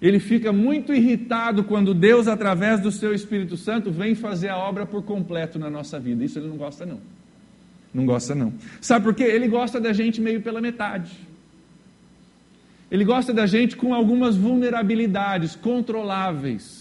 [0.00, 4.86] Ele fica muito irritado quando Deus, através do seu Espírito Santo, vem fazer a obra
[4.86, 6.24] por completo na nossa vida.
[6.24, 7.00] Isso ele não gosta, não.
[7.92, 8.54] Não gosta, não.
[8.80, 9.24] Sabe por quê?
[9.24, 11.12] Ele gosta da gente meio pela metade.
[12.90, 16.77] Ele gosta da gente com algumas vulnerabilidades controláveis.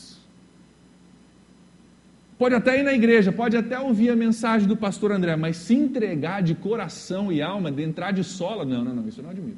[2.37, 5.73] Pode até ir na igreja, pode até ouvir a mensagem do pastor André, mas se
[5.73, 9.31] entregar de coração e alma, de entrar de sola, não, não, não, isso eu não
[9.31, 9.57] admito.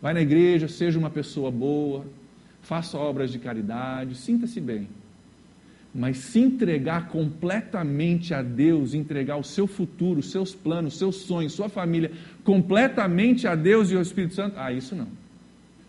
[0.00, 2.06] Vai na igreja, seja uma pessoa boa,
[2.62, 4.88] faça obras de caridade, sinta-se bem.
[5.94, 11.52] Mas se entregar completamente a Deus, entregar o seu futuro, os seus planos, seus sonhos,
[11.52, 12.10] sua família,
[12.42, 15.08] completamente a Deus e ao Espírito Santo, ah, isso não.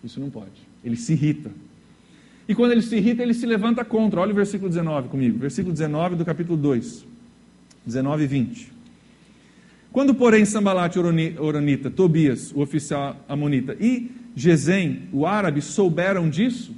[0.04, 0.67] Isso não pode.
[0.84, 1.52] Ele se irrita.
[2.49, 4.19] E quando ele se irrita, ele se levanta contra.
[4.19, 5.38] Olha o versículo 19 comigo.
[5.38, 7.05] Versículo 19 do capítulo 2.
[7.85, 8.71] 19 e 20.
[9.91, 16.75] Quando, porém, Sambalat Oronita, Tobias, o oficial amonita, e Gesem, o árabe, souberam disso,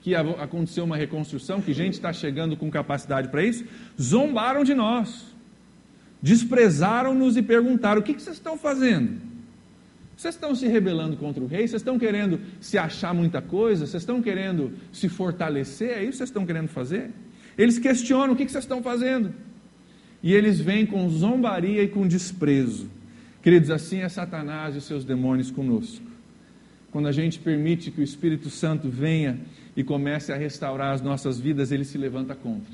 [0.00, 3.64] que aconteceu uma reconstrução, que gente está chegando com capacidade para isso,
[4.00, 5.26] zombaram de nós,
[6.22, 9.20] desprezaram-nos e perguntaram: o que, que vocês estão fazendo?
[10.22, 11.66] Vocês estão se rebelando contra o rei?
[11.66, 13.88] Vocês estão querendo se achar muita coisa?
[13.88, 15.98] Vocês estão querendo se fortalecer?
[15.98, 17.10] É isso que vocês estão querendo fazer?
[17.58, 19.34] Eles questionam: o que vocês estão fazendo?
[20.22, 22.88] E eles vêm com zombaria e com desprezo.
[23.42, 26.06] Queridos, assim é Satanás e seus demônios conosco.
[26.92, 29.40] quando a gente permite que o Espírito Santo venha
[29.76, 32.72] e comece a restaurar as nossas vidas, ele se levanta contra.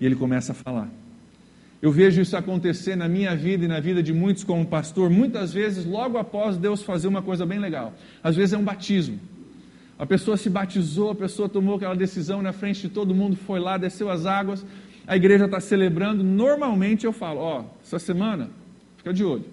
[0.00, 0.90] E ele começa a falar.
[1.80, 5.52] Eu vejo isso acontecer na minha vida e na vida de muitos como pastor, muitas
[5.52, 7.94] vezes logo após Deus fazer uma coisa bem legal.
[8.22, 9.20] Às vezes é um batismo.
[9.96, 13.60] A pessoa se batizou, a pessoa tomou aquela decisão na frente de todo mundo, foi
[13.60, 14.64] lá, desceu as águas,
[15.06, 16.22] a igreja está celebrando.
[16.24, 18.50] Normalmente eu falo: Ó, essa semana,
[18.96, 19.44] fica de olho.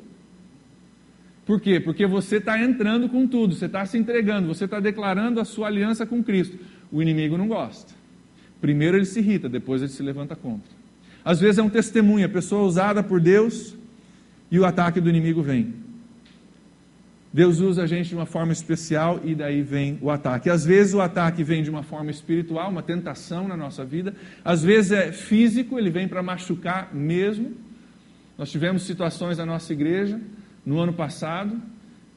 [1.45, 1.79] Por quê?
[1.79, 5.67] Porque você está entrando com tudo, você está se entregando, você está declarando a sua
[5.67, 6.57] aliança com Cristo.
[6.91, 7.93] O inimigo não gosta.
[8.59, 10.74] Primeiro ele se irrita, depois ele se levanta contra.
[11.25, 13.75] Às vezes é um testemunho, a pessoa é usada por Deus
[14.51, 15.73] e o ataque do inimigo vem.
[17.33, 20.49] Deus usa a gente de uma forma especial e daí vem o ataque.
[20.49, 24.15] Às vezes o ataque vem de uma forma espiritual, uma tentação na nossa vida.
[24.43, 27.51] Às vezes é físico, ele vem para machucar mesmo.
[28.37, 30.21] Nós tivemos situações na nossa igreja
[30.65, 31.61] no ano passado,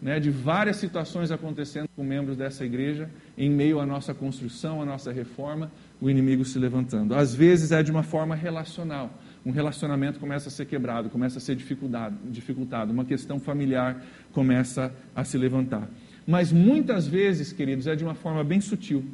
[0.01, 4.85] né, de várias situações acontecendo com membros dessa igreja, em meio à nossa construção, à
[4.85, 7.15] nossa reforma, o inimigo se levantando.
[7.15, 9.11] Às vezes é de uma forma relacional.
[9.45, 15.25] Um relacionamento começa a ser quebrado, começa a ser dificultado, uma questão familiar começa a
[15.25, 15.89] se levantar.
[16.27, 19.05] Mas muitas vezes, queridos, é de uma forma bem sutil.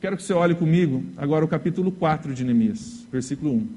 [0.00, 3.68] Quero que você olhe comigo agora o capítulo 4 de Neemias, versículo 1.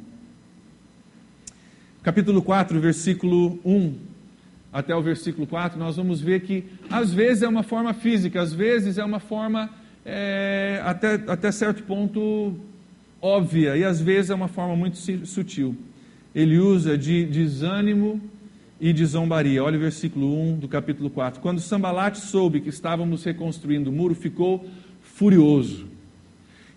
[2.01, 3.95] Capítulo 4, versículo 1
[4.73, 8.51] até o versículo 4, nós vamos ver que às vezes é uma forma física, às
[8.51, 9.69] vezes é uma forma
[10.05, 12.55] é, até, até certo ponto
[13.19, 15.75] óbvia, e às vezes é uma forma muito sutil.
[16.33, 18.21] Ele usa de desânimo
[18.79, 19.63] e de zombaria.
[19.63, 21.41] Olha o versículo 1 do capítulo 4.
[21.41, 24.69] Quando Sambalate soube que estávamos reconstruindo o muro, ficou
[25.01, 25.87] furioso.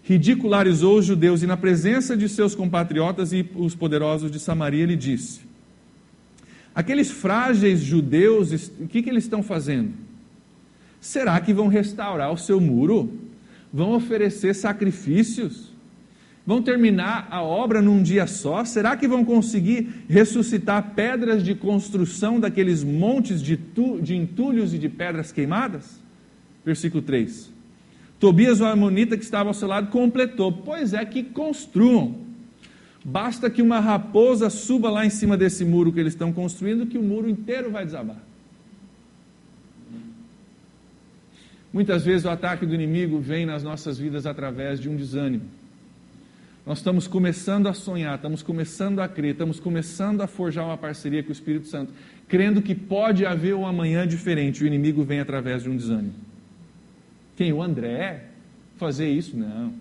[0.05, 4.97] Ridicularizou os judeus e, na presença de seus compatriotas e os poderosos de Samaria, ele
[4.97, 5.41] disse:
[6.75, 9.93] Aqueles frágeis judeus, o que, que eles estão fazendo?
[11.01, 13.13] Será que vão restaurar o seu muro?
[13.73, 15.73] Vão oferecer sacrifícios?
[16.47, 18.65] Vão terminar a obra num dia só?
[18.65, 24.79] Será que vão conseguir ressuscitar pedras de construção daqueles montes de, tu, de entulhos e
[24.79, 26.01] de pedras queimadas?
[26.65, 27.53] Versículo 3.
[28.19, 32.17] Tobias, o amonita que estava ao seu lado, completou: Pois é, que construam.
[33.05, 36.99] Basta que uma raposa suba lá em cima desse muro que eles estão construindo, que
[36.99, 38.28] o muro inteiro vai desabar.
[41.79, 45.45] Muitas vezes o ataque do inimigo vem nas nossas vidas através de um desânimo.
[46.67, 51.23] Nós estamos começando a sonhar, estamos começando a crer, estamos começando a forjar uma parceria
[51.23, 51.93] com o Espírito Santo,
[52.27, 54.65] crendo que pode haver um amanhã diferente.
[54.65, 56.15] O inimigo vem através de um desânimo.
[57.37, 57.53] Quem?
[57.53, 58.25] O André?
[58.77, 59.37] Fazer isso?
[59.37, 59.73] Não.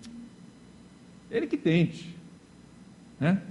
[1.28, 2.14] Ele que tente.
[3.18, 3.42] Né?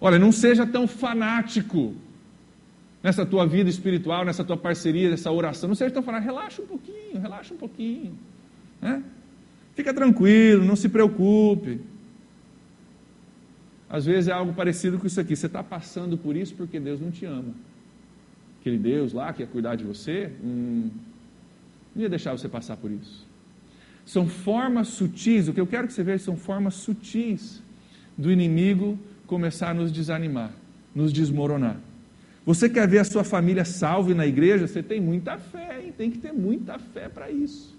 [0.00, 1.94] Olha, não seja tão fanático
[3.02, 5.68] nessa tua vida espiritual, nessa tua parceria, nessa oração.
[5.68, 6.32] Não seja tão fanático.
[6.32, 8.18] Relaxa um pouquinho, relaxa um pouquinho.
[8.80, 9.02] Né?
[9.74, 11.80] Fica tranquilo, não se preocupe.
[13.88, 15.36] Às vezes é algo parecido com isso aqui.
[15.36, 17.54] Você está passando por isso porque Deus não te ama.
[18.60, 20.90] Aquele Deus lá que ia cuidar de você, hum,
[21.94, 23.24] não ia deixar você passar por isso.
[24.04, 27.62] São formas sutis, o que eu quero que você veja são formas sutis
[28.16, 30.52] do inimigo começar a nos desanimar,
[30.94, 31.76] nos desmoronar.
[32.46, 34.68] Você quer ver a sua família salve na igreja?
[34.68, 35.92] Você tem muita fé, hein?
[35.98, 37.76] tem que ter muita fé para isso.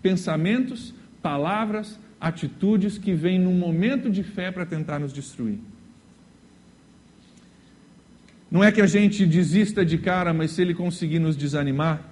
[0.00, 5.58] Pensamentos, palavras, atitudes que vêm num momento de fé para tentar nos destruir.
[8.50, 12.02] Não é que a gente desista de cara, mas se ele conseguir nos desanimar,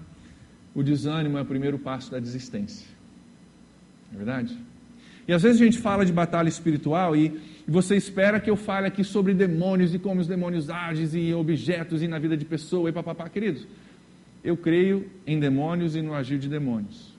[0.75, 2.87] o desânimo é o primeiro passo da desistência.
[4.13, 4.57] É verdade?
[5.27, 8.89] E às vezes a gente fala de batalha espiritual e você espera que eu fale
[8.89, 12.91] aqui sobre demônios e como os demônios agem e objetos e na vida de pessoa
[12.91, 13.29] e papapá.
[13.29, 13.65] Queridos,
[14.43, 17.15] eu creio em demônios e no agir de demônios.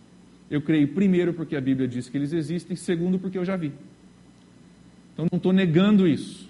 [0.49, 3.71] Eu creio, primeiro, porque a Bíblia diz que eles existem, segundo, porque eu já vi.
[5.13, 6.49] Então não estou negando isso.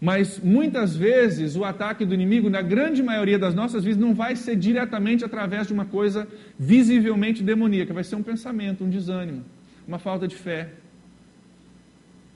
[0.00, 4.34] Mas muitas vezes o ataque do inimigo, na grande maioria das nossas vidas, não vai
[4.34, 6.26] ser diretamente através de uma coisa
[6.58, 9.44] visivelmente demoníaca, vai ser um pensamento, um desânimo
[9.88, 10.68] uma falta de fé.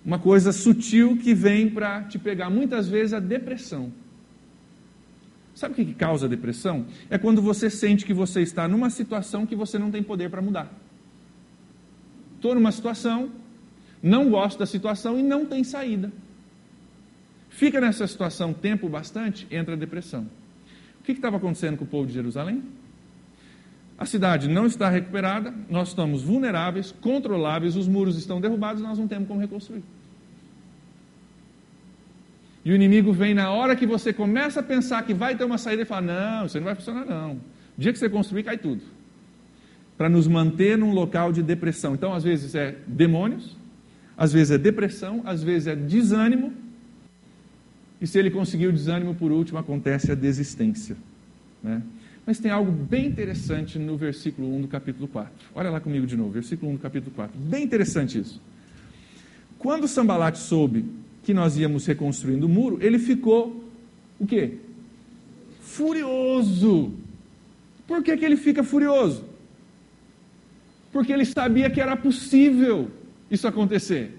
[0.05, 2.51] Uma coisa sutil que vem para te pegar.
[2.51, 3.93] Muitas vezes a depressão.
[5.55, 6.87] Sabe o que causa depressão?
[7.11, 10.43] É quando você sente que você está numa situação que você não tem poder para
[10.43, 10.73] mudar.
[12.37, 13.31] Estou numa situação,
[14.03, 16.11] não gosto da situação e não tem saída.
[17.49, 20.27] Fica nessa situação tempo bastante, entra a depressão.
[20.99, 22.63] O que estava acontecendo com o povo de Jerusalém?
[23.99, 29.07] A cidade não está recuperada, nós estamos vulneráveis, controláveis, os muros estão derrubados, nós não
[29.07, 29.85] temos como reconstruir.
[32.65, 35.59] E o inimigo vem na hora que você começa a pensar que vai ter uma
[35.59, 37.33] saída e fala: Não, isso não vai funcionar, não.
[37.33, 37.41] O
[37.81, 38.83] dia que você construir, cai tudo.
[39.99, 41.95] Para nos manter num local de depressão.
[41.95, 43.57] Então, às vezes é demônios,
[44.17, 46.53] às vezes é depressão, às vezes é desânimo.
[48.01, 50.97] E se ele conseguir o desânimo, por último, acontece a desistência.
[51.63, 51.83] Né?
[52.27, 55.33] Mas tem algo bem interessante no versículo 1 do capítulo 4.
[55.55, 57.39] Olha lá comigo de novo, versículo 1 do capítulo 4.
[57.39, 58.41] Bem interessante isso.
[59.59, 60.85] Quando Sambalat soube
[61.23, 63.65] que nós íamos reconstruindo o muro, ele ficou
[64.19, 64.59] o quê?
[65.61, 66.93] Furioso.
[67.87, 69.25] Por que, que ele fica furioso?
[70.93, 72.91] Porque ele sabia que era possível
[73.31, 74.19] isso acontecer.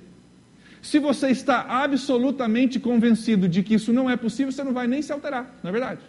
[0.82, 5.02] Se você está absolutamente convencido de que isso não é possível, você não vai nem
[5.02, 6.02] se alterar, não é verdade?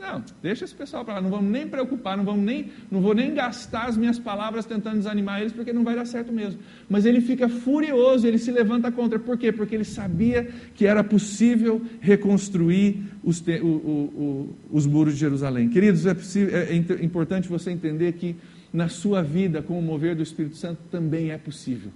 [0.00, 3.14] Não, deixa esse pessoal para lá, não vamos nem preocupar, não, vamos nem, não vou
[3.14, 6.60] nem gastar as minhas palavras tentando desanimar eles, porque não vai dar certo mesmo.
[6.88, 9.18] Mas ele fica furioso, ele se levanta contra.
[9.18, 9.52] Por quê?
[9.52, 15.68] Porque ele sabia que era possível reconstruir os, o, o, o, os muros de Jerusalém.
[15.68, 18.36] Queridos, é, possível, é importante você entender que
[18.72, 21.92] na sua vida, com o mover do Espírito Santo, também é possível.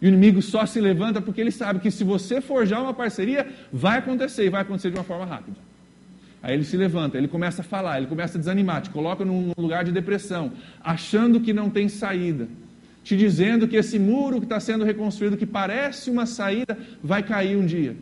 [0.00, 3.46] E o inimigo só se levanta porque ele sabe que se você forjar uma parceria,
[3.72, 5.56] vai acontecer e vai acontecer de uma forma rápida.
[6.44, 9.52] Aí ele se levanta, ele começa a falar, ele começa a desanimar, te coloca num
[9.56, 12.46] lugar de depressão, achando que não tem saída,
[13.02, 17.56] te dizendo que esse muro que está sendo reconstruído, que parece uma saída, vai cair
[17.56, 17.96] um dia.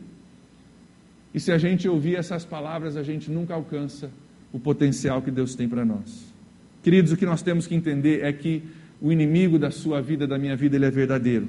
[1.33, 4.11] E se a gente ouvir essas palavras, a gente nunca alcança
[4.53, 6.35] o potencial que Deus tem para nós.
[6.83, 8.65] Queridos, o que nós temos que entender é que
[9.01, 11.47] o inimigo da sua vida, da minha vida, ele é verdadeiro.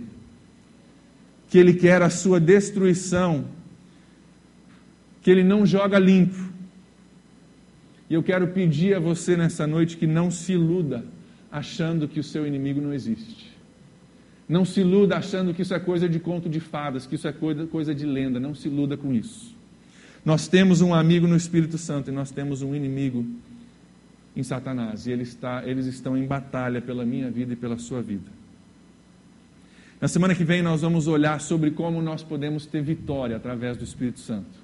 [1.49, 3.45] Que ele quer a sua destruição,
[5.23, 6.52] que ele não joga limpo
[8.13, 11.03] e eu quero pedir a você nessa noite que não se iluda
[11.51, 13.51] achando que o seu inimigo não existe.
[14.47, 17.31] Não se iluda achando que isso é coisa de conto de fadas, que isso é
[17.31, 18.39] coisa, coisa de lenda.
[18.39, 19.55] Não se iluda com isso.
[20.23, 23.25] Nós temos um amigo no Espírito Santo e nós temos um inimigo
[24.35, 25.07] em Satanás.
[25.07, 28.29] E ele está, eles estão em batalha pela minha vida e pela sua vida.
[29.99, 33.83] Na semana que vem nós vamos olhar sobre como nós podemos ter vitória através do
[33.83, 34.61] Espírito Santo.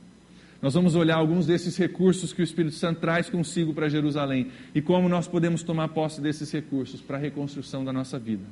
[0.62, 4.82] Nós vamos olhar alguns desses recursos que o Espírito Santo traz consigo para Jerusalém e
[4.82, 8.43] como nós podemos tomar posse desses recursos para a reconstrução da nossa vida.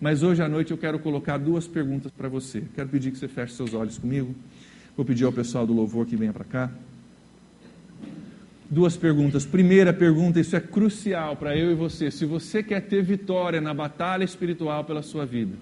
[0.00, 2.64] Mas hoje à noite eu quero colocar duas perguntas para você.
[2.74, 4.34] Quero pedir que você feche seus olhos comigo.
[4.96, 6.70] Vou pedir ao pessoal do louvor que venha para cá.
[8.68, 9.46] Duas perguntas.
[9.46, 12.10] Primeira pergunta, isso é crucial para eu e você.
[12.10, 15.54] Se você quer ter vitória na batalha espiritual pela sua vida.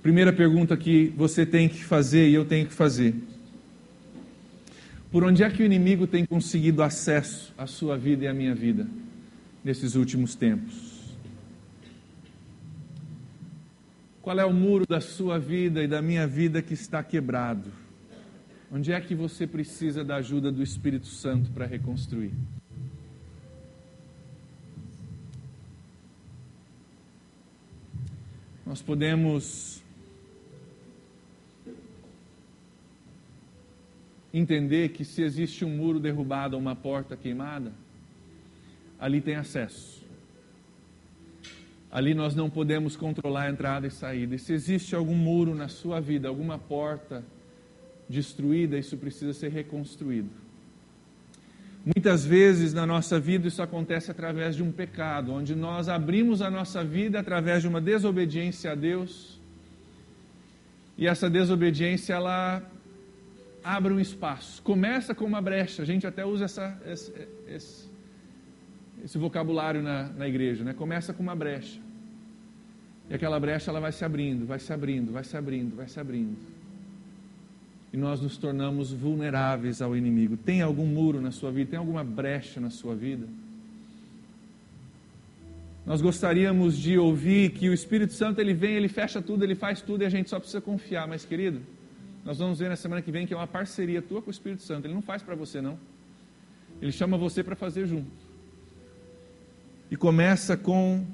[0.00, 3.14] Primeira pergunta que você tem que fazer e eu tenho que fazer.
[5.10, 8.54] Por onde é que o inimigo tem conseguido acesso à sua vida e à minha
[8.54, 8.86] vida
[9.64, 11.16] nesses últimos tempos?
[14.22, 17.72] Qual é o muro da sua vida e da minha vida que está quebrado?
[18.70, 22.32] Onde é que você precisa da ajuda do Espírito Santo para reconstruir?
[28.64, 29.79] Nós podemos
[34.32, 37.72] entender que se existe um muro derrubado ou uma porta queimada,
[38.98, 40.00] ali tem acesso.
[41.90, 44.36] Ali nós não podemos controlar a entrada e saída.
[44.36, 47.24] E se existe algum muro na sua vida, alguma porta
[48.08, 50.30] destruída, isso precisa ser reconstruído.
[51.84, 56.50] Muitas vezes na nossa vida isso acontece através de um pecado, onde nós abrimos a
[56.50, 59.40] nossa vida através de uma desobediência a Deus.
[60.96, 62.62] E essa desobediência ela
[63.62, 64.62] abre um espaço.
[64.62, 65.82] Começa com uma brecha.
[65.82, 67.12] A gente até usa essa, esse,
[67.48, 67.90] esse,
[69.04, 70.72] esse vocabulário na, na igreja, né?
[70.72, 71.80] Começa com uma brecha.
[73.08, 75.98] E aquela brecha ela vai se abrindo, vai se abrindo, vai se abrindo, vai se
[75.98, 76.36] abrindo.
[77.92, 80.36] E nós nos tornamos vulneráveis ao inimigo.
[80.36, 81.70] Tem algum muro na sua vida?
[81.70, 83.26] Tem alguma brecha na sua vida?
[85.84, 89.82] Nós gostaríamos de ouvir que o Espírito Santo ele vem, ele fecha tudo, ele faz
[89.82, 91.08] tudo e a gente só precisa confiar.
[91.08, 91.60] Mas querido,
[92.24, 94.62] nós vamos ver na semana que vem que é uma parceria tua com o Espírito
[94.62, 94.86] Santo.
[94.86, 95.78] Ele não faz para você, não.
[96.80, 98.10] Ele chama você para fazer junto.
[99.90, 101.04] E começa com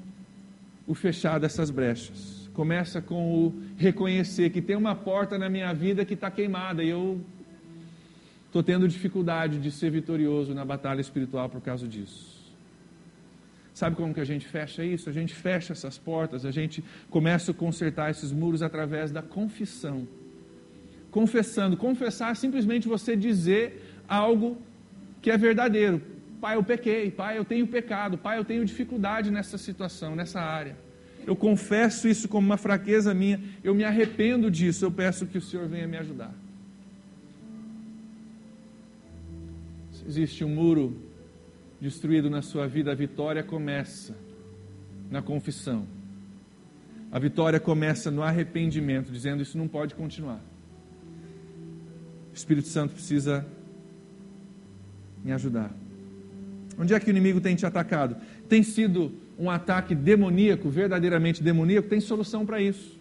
[0.85, 2.49] o fechar dessas brechas.
[2.53, 6.89] Começa com o reconhecer que tem uma porta na minha vida que está queimada e
[6.89, 7.21] eu
[8.47, 12.37] estou tendo dificuldade de ser vitorioso na batalha espiritual por causa disso.
[13.73, 15.09] Sabe como que a gente fecha isso?
[15.09, 20.07] A gente fecha essas portas, a gente começa a consertar esses muros através da confissão
[21.17, 21.75] confessando.
[21.75, 23.63] Confessar é simplesmente você dizer
[24.07, 24.55] algo
[25.19, 25.99] que é verdadeiro.
[26.39, 27.09] Pai, eu pequei.
[27.09, 28.19] Pai, eu tenho pecado.
[28.19, 30.77] Pai, eu tenho dificuldade nessa situação, nessa área.
[31.25, 33.41] Eu confesso isso como uma fraqueza minha.
[33.63, 34.85] Eu me arrependo disso.
[34.85, 36.31] Eu peço que o Senhor venha me ajudar.
[39.93, 40.95] Se existe um muro
[41.81, 44.15] destruído na sua vida, a vitória começa
[45.09, 45.87] na confissão.
[47.11, 50.41] A vitória começa no arrependimento, dizendo isso não pode continuar.
[52.37, 53.45] Espírito Santo precisa
[55.23, 55.71] me ajudar.
[56.79, 58.15] Onde é que o inimigo tem te atacado?
[58.47, 61.87] Tem sido um ataque demoníaco, verdadeiramente demoníaco?
[61.87, 62.97] Tem solução para isso.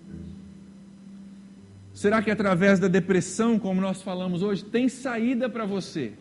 [1.93, 6.13] Será que através da depressão, como nós falamos hoje, tem saída para você?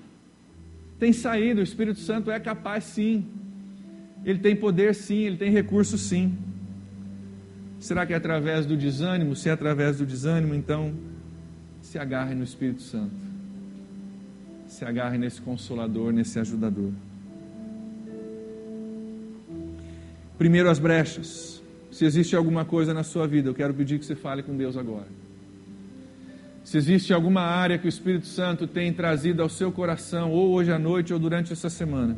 [1.00, 3.26] Tem saída, o Espírito Santo é capaz sim.
[4.24, 6.38] Ele tem poder sim, ele tem recurso sim.
[7.80, 9.36] Será que é através do desânimo?
[9.36, 10.94] Se é através do desânimo, então
[11.96, 13.16] se agarre no Espírito Santo.
[14.68, 16.92] Se agarre nesse consolador, nesse ajudador.
[20.38, 21.64] Primeiro, as brechas.
[21.90, 24.76] Se existe alguma coisa na sua vida, eu quero pedir que você fale com Deus
[24.76, 25.08] agora.
[26.66, 30.74] Se existe alguma área que o Espírito Santo tem trazido ao seu coração, ou hoje
[30.74, 32.18] à noite, ou durante essa semana,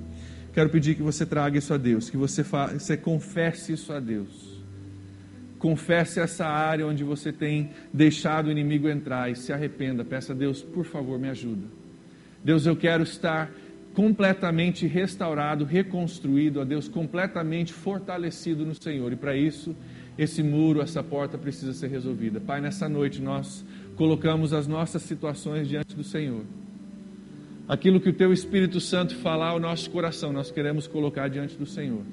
[0.53, 4.56] quero pedir que você traga isso a Deus, que você, você confesse isso a Deus.
[5.59, 10.05] Confesse essa área onde você tem deixado o inimigo entrar e se arrependa.
[10.05, 11.63] Peça a Deus, por favor, me ajuda.
[12.43, 13.51] Deus, eu quero estar
[13.93, 19.11] completamente restaurado, reconstruído, a Deus, completamente fortalecido no Senhor.
[19.11, 19.75] E para isso,
[20.17, 22.39] esse muro, essa porta precisa ser resolvida.
[22.39, 26.43] Pai, nessa noite nós colocamos as nossas situações diante do Senhor.
[27.67, 31.65] Aquilo que o Teu Espírito Santo falar ao nosso coração, nós queremos colocar diante do
[31.65, 32.03] Senhor.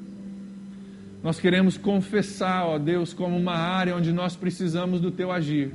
[1.24, 5.72] Nós queremos confessar, ó Deus, como uma área onde nós precisamos do Teu agir.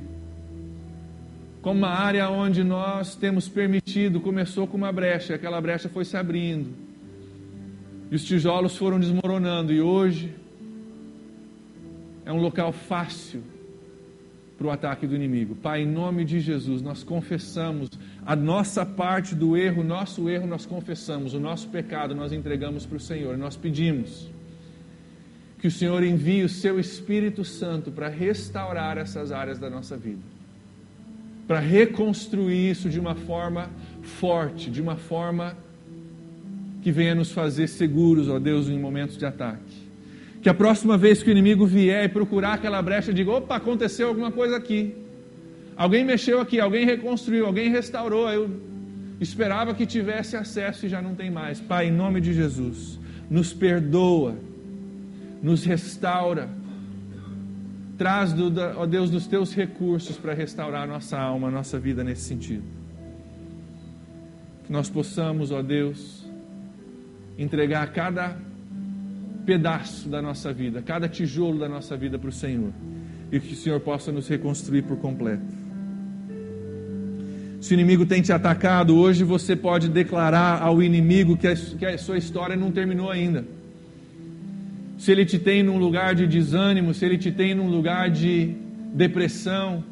[1.60, 6.16] Como uma área onde nós temos permitido, começou com uma brecha, aquela brecha foi se
[6.16, 6.70] abrindo.
[8.12, 10.32] E os tijolos foram desmoronando, e hoje
[12.24, 13.42] é um local fácil
[14.56, 15.56] para o ataque do inimigo.
[15.56, 17.90] Pai, em nome de Jesus, nós confessamos
[18.24, 22.98] a nossa parte do erro, nosso erro nós confessamos, o nosso pecado nós entregamos para
[22.98, 23.36] o Senhor.
[23.36, 24.30] Nós pedimos
[25.60, 30.22] que o Senhor envie o seu Espírito Santo para restaurar essas áreas da nossa vida,
[31.46, 33.68] para reconstruir isso de uma forma
[34.02, 35.54] forte, de uma forma
[36.82, 39.90] que venha nos fazer seguros, ó Deus, em momentos de ataque.
[40.40, 44.08] Que a próxima vez que o inimigo vier e procurar aquela brecha, diga: opa, aconteceu
[44.08, 44.94] alguma coisa aqui.
[45.76, 48.30] Alguém mexeu aqui, alguém reconstruiu, alguém restaurou.
[48.30, 48.50] Eu
[49.20, 51.60] esperava que tivesse acesso e já não tem mais.
[51.60, 52.98] Pai, em nome de Jesus,
[53.28, 54.36] nos perdoa,
[55.42, 56.48] nos restaura.
[57.96, 62.64] Traz, do, ó Deus, dos teus recursos para restaurar nossa alma, nossa vida nesse sentido.
[64.64, 66.26] Que nós possamos, ó Deus,
[67.36, 68.36] entregar cada
[69.44, 72.72] pedaço da nossa vida, cada tijolo da nossa vida para o Senhor.
[73.30, 75.60] E que o Senhor possa nos reconstruir por completo.
[77.60, 81.46] Se o inimigo tem te atacado, hoje você pode declarar ao inimigo que
[81.86, 83.44] a sua história não terminou ainda.
[85.00, 88.54] Se ele te tem num lugar de desânimo, se ele te tem num lugar de
[88.92, 89.82] depressão,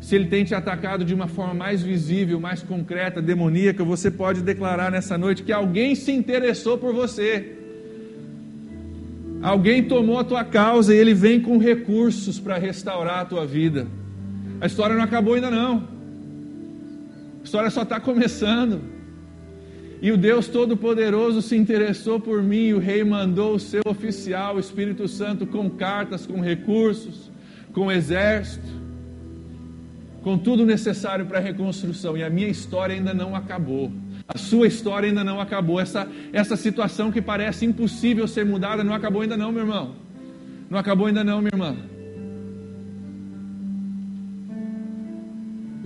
[0.00, 4.40] se ele tem te atacado de uma forma mais visível, mais concreta, demoníaca, você pode
[4.40, 7.54] declarar nessa noite que alguém se interessou por você.
[9.42, 13.86] Alguém tomou a tua causa e ele vem com recursos para restaurar a tua vida.
[14.58, 15.86] A história não acabou ainda não.
[17.42, 18.80] A história só está começando.
[20.00, 24.56] E o Deus Todo-Poderoso se interessou por mim, e o rei mandou o seu oficial,
[24.56, 27.30] o Espírito Santo, com cartas, com recursos,
[27.72, 28.68] com exército,
[30.22, 32.16] com tudo necessário para a reconstrução.
[32.16, 33.90] E a minha história ainda não acabou.
[34.28, 35.80] A sua história ainda não acabou.
[35.80, 39.94] Essa, essa situação que parece impossível ser mudada não acabou ainda não, meu irmão.
[40.68, 41.76] Não acabou ainda não, minha irmã.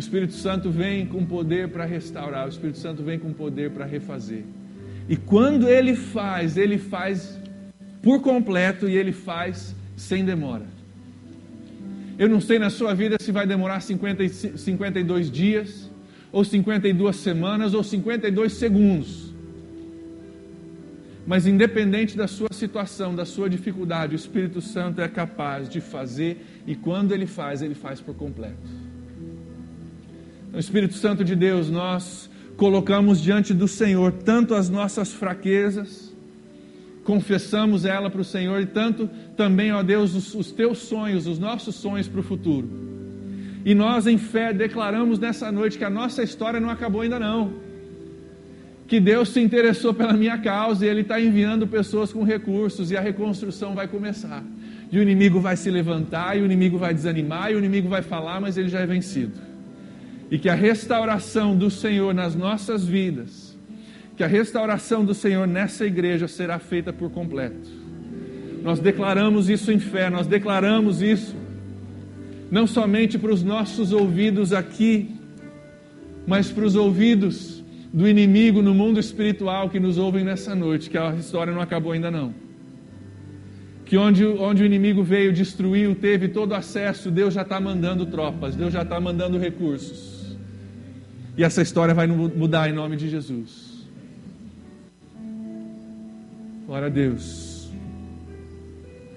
[0.01, 3.85] O Espírito Santo vem com poder para restaurar, o Espírito Santo vem com poder para
[3.85, 4.45] refazer.
[5.07, 7.39] E quando ele faz, ele faz
[8.01, 10.65] por completo e ele faz sem demora.
[12.19, 14.27] Eu não sei na sua vida se vai demorar 50,
[14.57, 15.91] 52 dias,
[16.33, 19.35] ou 52 semanas, ou 52 segundos.
[21.27, 26.43] Mas independente da sua situação, da sua dificuldade, o Espírito Santo é capaz de fazer,
[26.67, 28.90] e quando ele faz, ele faz por completo.
[30.51, 36.13] Então, Espírito Santo de Deus, nós colocamos diante do Senhor tanto as nossas fraquezas,
[37.05, 41.39] confessamos ela para o Senhor, e tanto também, ó Deus, os, os teus sonhos, os
[41.39, 42.69] nossos sonhos para o futuro.
[43.65, 47.53] E nós, em fé, declaramos nessa noite que a nossa história não acabou ainda não.
[48.89, 52.97] Que Deus se interessou pela minha causa e Ele está enviando pessoas com recursos e
[52.97, 54.43] a reconstrução vai começar.
[54.91, 58.03] E o inimigo vai se levantar, e o inimigo vai desanimar, e o inimigo vai
[58.03, 59.50] falar, mas ele já é vencido.
[60.31, 63.59] E que a restauração do Senhor nas nossas vidas,
[64.17, 67.69] que a restauração do Senhor nessa igreja será feita por completo.
[68.63, 71.35] Nós declaramos isso em fé, nós declaramos isso
[72.51, 75.15] não somente para os nossos ouvidos aqui,
[76.27, 77.63] mas para os ouvidos
[77.93, 81.93] do inimigo no mundo espiritual que nos ouvem nessa noite, que a história não acabou
[81.93, 82.35] ainda não.
[83.85, 88.55] Que onde, onde o inimigo veio, destruiu, teve todo acesso, Deus já está mandando tropas,
[88.55, 90.10] Deus já está mandando recursos.
[91.41, 93.89] E essa história vai mudar em nome de Jesus.
[96.67, 97.50] Glória a Deus.